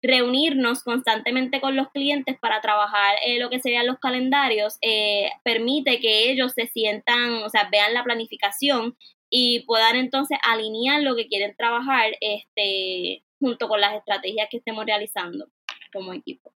reunirnos 0.03 0.83
constantemente 0.83 1.59
con 1.59 1.75
los 1.75 1.89
clientes 1.89 2.37
para 2.39 2.61
trabajar 2.61 3.15
eh, 3.25 3.39
lo 3.39 3.49
que 3.49 3.59
serían 3.59 3.87
los 3.87 3.97
calendarios, 3.99 4.77
eh, 4.81 5.31
permite 5.43 5.99
que 5.99 6.31
ellos 6.31 6.53
se 6.53 6.67
sientan, 6.67 7.41
o 7.43 7.49
sea, 7.49 7.67
vean 7.71 7.95
la 7.95 8.03
planificación 8.03 8.95
y 9.29 9.61
puedan 9.61 9.95
entonces 9.95 10.37
alinear 10.43 11.01
lo 11.01 11.15
que 11.15 11.27
quieren 11.27 11.55
trabajar 11.57 12.11
este, 12.21 13.23
junto 13.39 13.67
con 13.67 13.81
las 13.81 13.95
estrategias 13.95 14.47
que 14.49 14.57
estemos 14.57 14.85
realizando 14.85 15.47
como 15.91 16.13
equipo. 16.13 16.53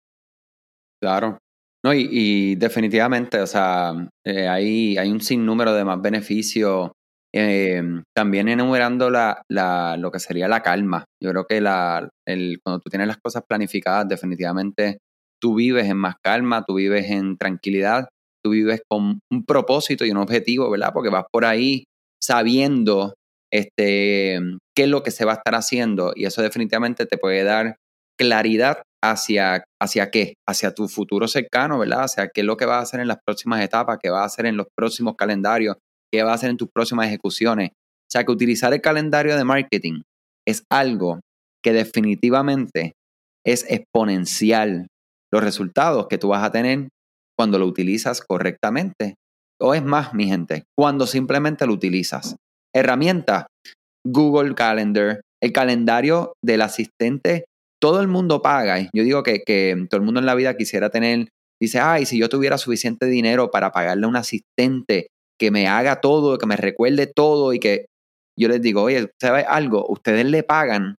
Claro. 1.02 1.43
No, 1.86 1.94
y, 1.94 2.56
definitivamente, 2.56 3.42
o 3.42 3.48
sea, 3.48 3.94
eh, 4.26 4.48
hay, 4.48 4.98
hay 4.98 5.12
un 5.12 5.20
sinnúmero 5.20 5.74
de 5.74 5.84
más 5.84 6.02
beneficios. 6.02 6.92
Eh, 7.36 7.82
también 8.16 8.48
enumerando 8.48 9.10
la, 9.10 9.42
la, 9.50 9.98
lo 9.98 10.12
que 10.12 10.20
sería 10.20 10.48
la 10.48 10.62
calma. 10.62 11.06
Yo 11.22 11.32
creo 11.32 11.46
que 11.46 11.60
la, 11.60 12.08
el, 12.28 12.60
cuando 12.64 12.80
tú 12.80 12.90
tienes 12.90 13.08
las 13.08 13.18
cosas 13.18 13.44
planificadas, 13.48 14.08
definitivamente 14.08 15.00
tú 15.42 15.56
vives 15.56 15.88
en 15.90 15.98
más 15.98 16.16
calma, 16.24 16.64
tú 16.66 16.76
vives 16.76 17.10
en 17.10 17.38
tranquilidad, 17.38 18.08
tú 18.42 18.52
vives 18.52 18.82
con 18.88 19.20
un 19.30 19.46
propósito 19.46 20.06
y 20.06 20.12
un 20.12 20.18
objetivo, 20.18 20.70
¿verdad? 20.70 20.92
Porque 20.94 21.10
vas 21.10 21.26
por 21.32 21.44
ahí 21.44 21.84
sabiendo 22.22 23.16
este, 23.52 24.40
qué 24.74 24.84
es 24.84 24.90
lo 24.90 25.04
que 25.04 25.12
se 25.12 25.26
va 25.26 25.34
a 25.34 25.36
estar 25.36 25.56
haciendo 25.56 26.14
y 26.16 26.26
eso 26.26 26.42
definitivamente 26.42 27.06
te 27.06 27.18
puede 27.18 27.44
dar 27.44 27.76
claridad 28.18 28.84
hacia, 29.04 29.66
hacia 29.82 30.10
qué, 30.10 30.36
hacia 30.48 30.74
tu 30.74 30.88
futuro 30.88 31.28
cercano, 31.28 31.78
¿verdad? 31.78 32.04
Hacia 32.04 32.30
qué 32.30 32.42
es 32.42 32.48
lo 32.48 32.56
que 32.56 32.66
vas 32.66 32.78
a 32.78 32.82
hacer 32.84 33.02
en 33.02 33.10
las 33.10 33.18
próximas 33.26 33.62
etapas, 33.62 34.00
qué 34.02 34.10
vas 34.10 34.22
a 34.22 34.26
hacer 34.26 34.46
en 34.46 34.56
los 34.56 34.68
próximos 34.76 35.16
calendarios, 35.18 35.76
qué 36.12 36.24
vas 36.24 36.32
a 36.32 36.36
hacer 36.36 36.50
en 36.50 36.58
tus 36.58 36.70
próximas 36.74 37.08
ejecuciones. 37.08 37.72
O 37.72 38.12
sea, 38.12 38.24
que 38.24 38.32
utilizar 38.32 38.74
el 38.74 38.82
calendario 38.82 39.36
de 39.36 39.44
marketing 39.44 40.02
es 40.48 40.64
algo 40.72 41.20
que 41.64 41.74
definitivamente 41.74 42.94
es 43.46 43.66
exponencial 43.70 44.88
los 45.34 45.44
resultados 45.44 46.08
que 46.08 46.18
tú 46.18 46.30
vas 46.30 46.44
a 46.44 46.52
tener 46.52 46.88
cuando 47.38 47.60
lo 47.60 47.66
utilizas 47.66 48.22
correctamente. 48.22 49.16
O 49.60 49.74
es 49.74 49.84
más, 49.84 50.14
mi 50.14 50.28
gente, 50.28 50.64
cuando 50.78 51.08
simplemente 51.08 51.66
lo 51.66 51.74
utilizas. 51.74 52.36
Herramienta, 52.74 53.48
Google 54.06 54.56
Calendar, 54.56 55.22
el 55.42 55.52
calendario 55.52 56.34
del 56.44 56.62
asistente 56.62 57.46
todo 57.84 58.00
el 58.00 58.08
mundo 58.08 58.42
paga. 58.42 58.80
Yo 58.94 59.04
digo 59.04 59.24
que, 59.24 59.44
todo 59.90 60.00
el 60.00 60.06
mundo 60.06 60.22
en 60.22 60.26
la 60.26 60.36
vida 60.36 60.56
quisiera 60.56 60.90
tener, 60.90 61.28
dice, 61.62 61.82
ay, 61.82 62.06
si 62.06 62.18
yo 62.18 62.30
tuviera 62.30 62.58
suficiente 62.58 63.08
dinero 63.08 63.52
para 63.52 63.74
pagarle 63.74 64.06
a 64.06 64.08
un 64.08 64.16
asistente 64.16 65.08
que 65.38 65.52
me 65.52 65.68
haga 65.68 66.00
todo, 66.00 66.38
que 66.38 66.46
me 66.46 66.56
recuerde 66.56 67.08
todo 67.14 67.52
y 67.52 67.60
que 67.60 67.88
yo 68.40 68.48
les 68.48 68.62
digo, 68.62 68.84
oye, 68.84 69.10
¿sabe 69.22 69.42
algo? 69.42 69.86
Ustedes 69.90 70.26
le 70.26 70.44
pagan 70.44 70.96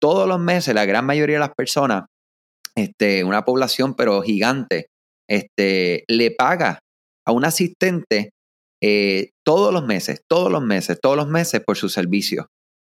todos 0.00 0.28
los 0.28 0.38
meses, 0.38 0.76
la 0.76 0.84
gran 0.84 1.04
mayoría 1.04 1.34
de 1.34 1.40
las 1.40 1.54
personas, 1.56 2.04
este, 2.76 3.24
una 3.24 3.44
población 3.44 3.94
pero 3.94 4.22
gigante, 4.22 4.86
este, 5.28 6.04
le 6.06 6.30
paga 6.30 6.78
a 7.26 7.32
un 7.32 7.46
asistente 7.46 8.30
eh, 8.80 9.30
todos 9.44 9.74
los 9.74 9.84
meses, 9.84 10.22
todos 10.28 10.52
los 10.52 10.62
meses, 10.62 11.00
todos 11.02 11.16
los 11.16 11.26
meses 11.26 11.60
por 11.66 11.76
su 11.76 11.88
servicio. 11.88 12.46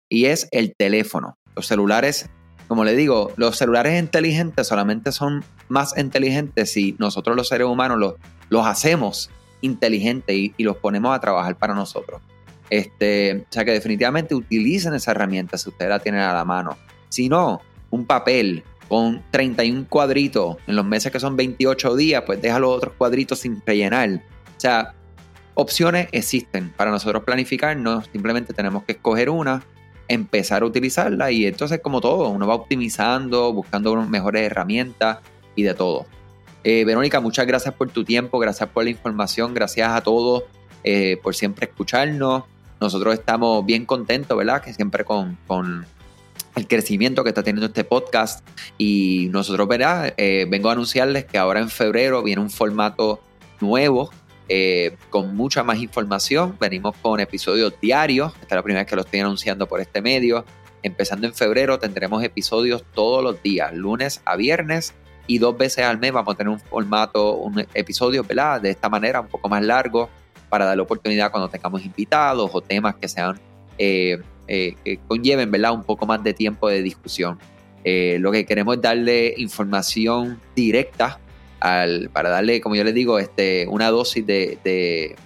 Y 0.09 0.27
es 0.27 0.47
el 0.53 0.73
teléfono. 0.79 1.35
Los 1.57 1.67
celulares 1.67 2.31
como 2.71 2.85
le 2.85 2.95
digo, 2.95 3.33
los 3.35 3.57
celulares 3.57 3.99
inteligentes 4.01 4.69
solamente 4.69 5.11
son 5.11 5.43
más 5.69 5.99
inteligentes 5.99 6.71
si 6.71 6.95
nosotros 7.01 7.35
los 7.35 7.49
seres 7.49 7.67
humanos 7.67 7.99
los, 7.99 8.15
los 8.49 8.65
hacemos 8.65 9.29
inteligentes 9.61 10.37
y, 10.37 10.55
los 10.63 10.77
ponemos 10.77 11.13
a 11.13 11.19
trabajar 11.19 11.57
para 11.57 11.75
nosotros. 11.75 12.23
Este, 12.71 13.39
o 13.39 13.53
sea 13.53 13.65
que 13.65 13.73
definitivamente 13.73 14.37
utilicen 14.37 14.95
esa 14.95 15.11
herramienta 15.11 15.59
si 15.59 15.69
ustedes 15.69 15.89
la 15.89 15.99
tienen 15.99 16.21
a 16.21 16.33
la 16.33 16.45
mano. 16.45 16.79
Si 17.09 17.29
no, 17.29 17.61
un 17.91 18.05
papel 18.05 18.63
con 18.89 19.21
31 19.33 19.87
cuadritos 19.89 20.59
en 20.69 20.77
los 20.77 20.87
meses 20.87 21.11
que 21.11 21.19
son 21.19 21.35
28 21.35 21.97
días, 21.97 22.23
pues 22.25 22.41
deja 22.41 22.61
los 22.61 22.71
otros 22.77 22.95
cuadritos 22.97 23.41
sin 23.41 23.61
rellenar. 23.67 24.23
O 24.57 24.61
sea, 24.61 24.95
opciones 25.55 26.07
existen 26.13 26.73
para 26.77 26.93
nosotros 26.93 27.25
planificarnos, 27.25 28.09
simplemente 28.13 28.55
tenemos 28.55 28.85
que 28.85 28.93
escoger 28.93 29.29
una 29.29 29.61
empezar 30.11 30.63
a 30.63 30.67
utilizarla 30.67 31.31
y 31.31 31.47
entonces 31.47 31.81
como 31.81 32.01
todo, 32.01 32.29
uno 32.31 32.45
va 32.45 32.55
optimizando, 32.55 33.53
buscando 33.53 33.95
mejores 34.07 34.43
herramientas 34.43 35.19
y 35.55 35.63
de 35.63 35.73
todo. 35.73 36.05
Eh, 36.65 36.85
Verónica, 36.85 37.21
muchas 37.21 37.47
gracias 37.47 37.75
por 37.75 37.91
tu 37.91 38.05
tiempo, 38.05 38.41
gracias 38.41 38.69
por 38.71 38.83
la 38.83 38.91
información, 38.91 39.55
gracias 39.55 39.89
a 39.89 40.01
todos 40.01 40.43
eh, 40.83 41.19
por 41.23 41.37
siempre 41.37 41.67
escucharnos. 41.67 42.43
Nosotros 42.81 43.15
estamos 43.15 43.65
bien 43.65 43.87
contentos, 43.87 44.37
¿verdad? 44.37 44.61
Que 44.61 44.75
siempre 44.75 45.05
con, 45.05 45.39
el 46.57 46.67
crecimiento 46.67 47.23
que 47.23 47.29
está 47.29 47.45
teniendo 47.45 47.67
este 47.67 47.85
podcast. 47.85 48.45
Y 48.79 49.29
nosotros, 49.31 49.69
¿verdad? 49.69 50.13
Eh, 50.17 50.47
vengo 50.51 50.71
a 50.71 50.73
anunciarles 50.73 51.25
que 51.25 51.39
ahora 51.39 51.61
en 51.61 51.69
febrero 51.69 52.23
viene 52.25 52.43
un 52.43 52.51
formato 52.51 53.21
nuevo 53.61 54.11
eh, 54.53 54.97
con 55.11 55.37
mucha 55.37 55.63
más 55.63 55.79
información. 55.79 56.57
Venimos 56.59 56.97
con 56.97 57.21
episodios 57.21 57.73
diarios. 57.81 58.33
Esta 58.43 58.47
es 58.47 58.57
la 58.57 58.63
primera 58.65 58.83
vez 58.83 58.91
que 58.91 58.97
lo 58.97 59.03
estoy 59.03 59.21
anunciando 59.21 59.69
por 59.69 59.81
este 59.81 60.03
medio. 60.03 60.45
Empezando 60.83 61.29
en 61.29 61.35
febrero 61.35 61.79
tendremos 61.79 62.25
episodios 62.25 62.83
todos 62.93 63.23
los 63.23 63.41
días, 63.45 63.73
lunes 63.73 64.23
a 64.25 64.35
viernes 64.35 64.93
y 65.29 65.39
dos 65.39 65.57
veces 65.57 65.85
al 65.85 65.99
mes 65.99 66.11
vamos 66.11 66.35
a 66.35 66.37
tener 66.37 66.53
un 66.53 66.59
formato, 66.59 67.37
un 67.37 67.65
episodio, 67.75 68.25
¿verdad? 68.25 68.61
De 68.61 68.71
esta 68.71 68.89
manera, 68.89 69.21
un 69.21 69.29
poco 69.29 69.49
más 69.49 69.63
largo, 69.63 70.11
para 70.49 70.65
dar 70.65 70.77
la 70.77 70.83
oportunidad 70.83 71.31
cuando 71.31 71.49
tengamos 71.49 71.85
invitados 71.85 72.51
o 72.53 72.61
temas 72.61 72.97
que 72.97 73.07
sean, 73.07 73.39
eh, 73.79 74.21
eh, 74.49 74.75
que 74.85 74.99
conlleven, 75.07 75.49
¿verdad? 75.53 75.75
Un 75.75 75.85
poco 75.85 76.07
más 76.07 76.25
de 76.25 76.35
tiempo 76.35 76.69
de 76.69 76.83
discusión. 76.83 77.39
lo 77.85 78.33
que 78.33 78.45
queremos 78.47 78.79
es 78.79 78.83
darle 78.83 79.33
información 79.37 80.41
directa 80.57 81.21
para 81.61 82.31
darle, 82.31 82.61
como 82.61 82.75
yo 82.75 82.85
les 82.85 82.95
digo, 82.95 83.19
este, 83.19 83.67
una 83.69 83.91
dosis 83.91 84.27
de, 84.27 85.17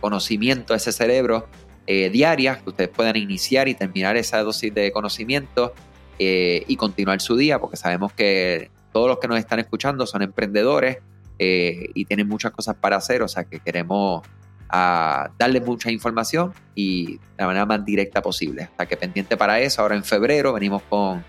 conocimiento 0.00 0.74
a 0.74 0.76
ese 0.76 0.92
cerebro 0.92 1.48
eh, 1.86 2.08
diaria, 2.08 2.60
que 2.60 2.70
ustedes 2.70 2.90
puedan 2.90 3.16
iniciar 3.16 3.68
y 3.68 3.74
terminar 3.74 4.16
esa 4.16 4.42
dosis 4.42 4.72
de 4.72 4.90
conocimiento 4.92 5.74
eh, 6.18 6.64
y 6.66 6.76
continuar 6.76 7.20
su 7.20 7.36
día, 7.36 7.60
porque 7.60 7.76
sabemos 7.76 8.12
que 8.12 8.70
todos 8.92 9.08
los 9.08 9.18
que 9.18 9.28
nos 9.28 9.38
están 9.38 9.58
escuchando 9.58 10.06
son 10.06 10.22
emprendedores 10.22 10.98
eh, 11.38 11.90
y 11.94 12.04
tienen 12.06 12.28
muchas 12.28 12.52
cosas 12.52 12.76
para 12.76 12.96
hacer, 12.96 13.22
o 13.22 13.28
sea 13.28 13.44
que 13.44 13.60
queremos 13.60 14.26
ah, 14.70 15.30
darles 15.38 15.66
mucha 15.66 15.90
información 15.90 16.52
y 16.74 17.16
de 17.18 17.20
la 17.38 17.46
manera 17.48 17.66
más 17.66 17.84
directa 17.84 18.22
posible. 18.22 18.62
Hasta 18.62 18.86
que 18.86 18.96
pendiente 18.96 19.36
para 19.36 19.60
eso, 19.60 19.82
ahora 19.82 19.96
en 19.96 20.04
febrero 20.04 20.52
venimos 20.52 20.82
con 20.88 21.24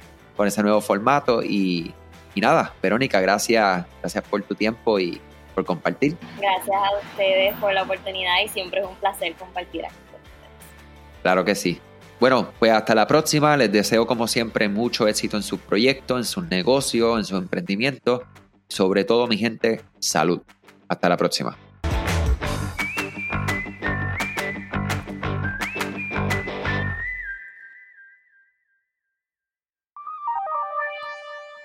ese 0.46 0.62
nuevo 0.62 0.80
formato 0.80 1.44
y 1.44 1.94
y 2.36 2.42
nada, 2.42 2.74
Verónica, 2.84 3.20
gracias, 3.22 3.86
gracias 4.02 4.24
por 4.26 4.44
tu 4.44 4.54
tiempo 4.54 5.00
y 5.00 5.20
por 5.56 5.66
compartir. 5.66 6.18
Gracias 6.38 6.76
a 6.76 6.98
ustedes 7.12 7.56
por 7.56 7.74
la 7.74 7.84
oportunidad 7.84 8.34
y 8.44 8.50
siempre 8.50 8.82
es 8.82 8.86
un 8.86 8.96
placer 8.96 9.34
compartir 9.36 9.86
aquí 9.86 9.96
con 10.12 10.22
ustedes. 10.22 11.22
Claro 11.24 11.46
que 11.46 11.56
sí. 11.56 11.82
Bueno, 12.20 12.50
pues 12.60 12.72
hasta 12.72 12.94
la 12.94 13.08
próxima. 13.08 13.58
Les 13.58 13.72
deseo 13.72 14.06
como 14.06 14.28
siempre 14.28 14.70
mucho 14.70 15.08
éxito 15.08 15.38
en 15.38 15.44
sus 15.44 15.60
proyectos, 15.60 16.18
en 16.18 16.26
sus 16.26 16.46
negocios, 16.48 17.18
en 17.18 17.26
su 17.26 17.38
emprendimiento. 17.38 18.24
Sobre 18.68 19.06
todo, 19.06 19.28
mi 19.28 19.38
gente, 19.38 19.82
salud. 20.00 20.42
Hasta 20.88 21.10
la 21.10 21.18
próxima. 21.18 21.58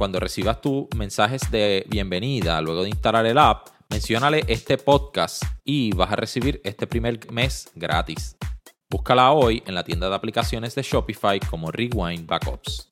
cuando 0.00 0.18
recibas 0.18 0.62
tus 0.62 0.86
mensajes 0.96 1.50
de 1.50 1.84
bienvenida 1.86 2.58
luego 2.62 2.84
de 2.84 2.88
instalar 2.88 3.26
el 3.26 3.36
app, 3.36 3.68
menciónale 3.90 4.44
este 4.48 4.78
podcast 4.78 5.42
y 5.62 5.92
vas 5.92 6.10
a 6.10 6.16
recibir 6.16 6.58
este 6.64 6.86
primer 6.86 7.30
mes 7.30 7.70
gratis. 7.74 8.34
Búscala 8.88 9.32
hoy 9.32 9.62
en 9.66 9.74
la 9.74 9.84
tienda 9.84 10.08
de 10.08 10.14
aplicaciones 10.14 10.74
de 10.74 10.80
Shopify 10.80 11.38
como 11.38 11.70
Rewind 11.70 12.26
Backups. 12.26 12.88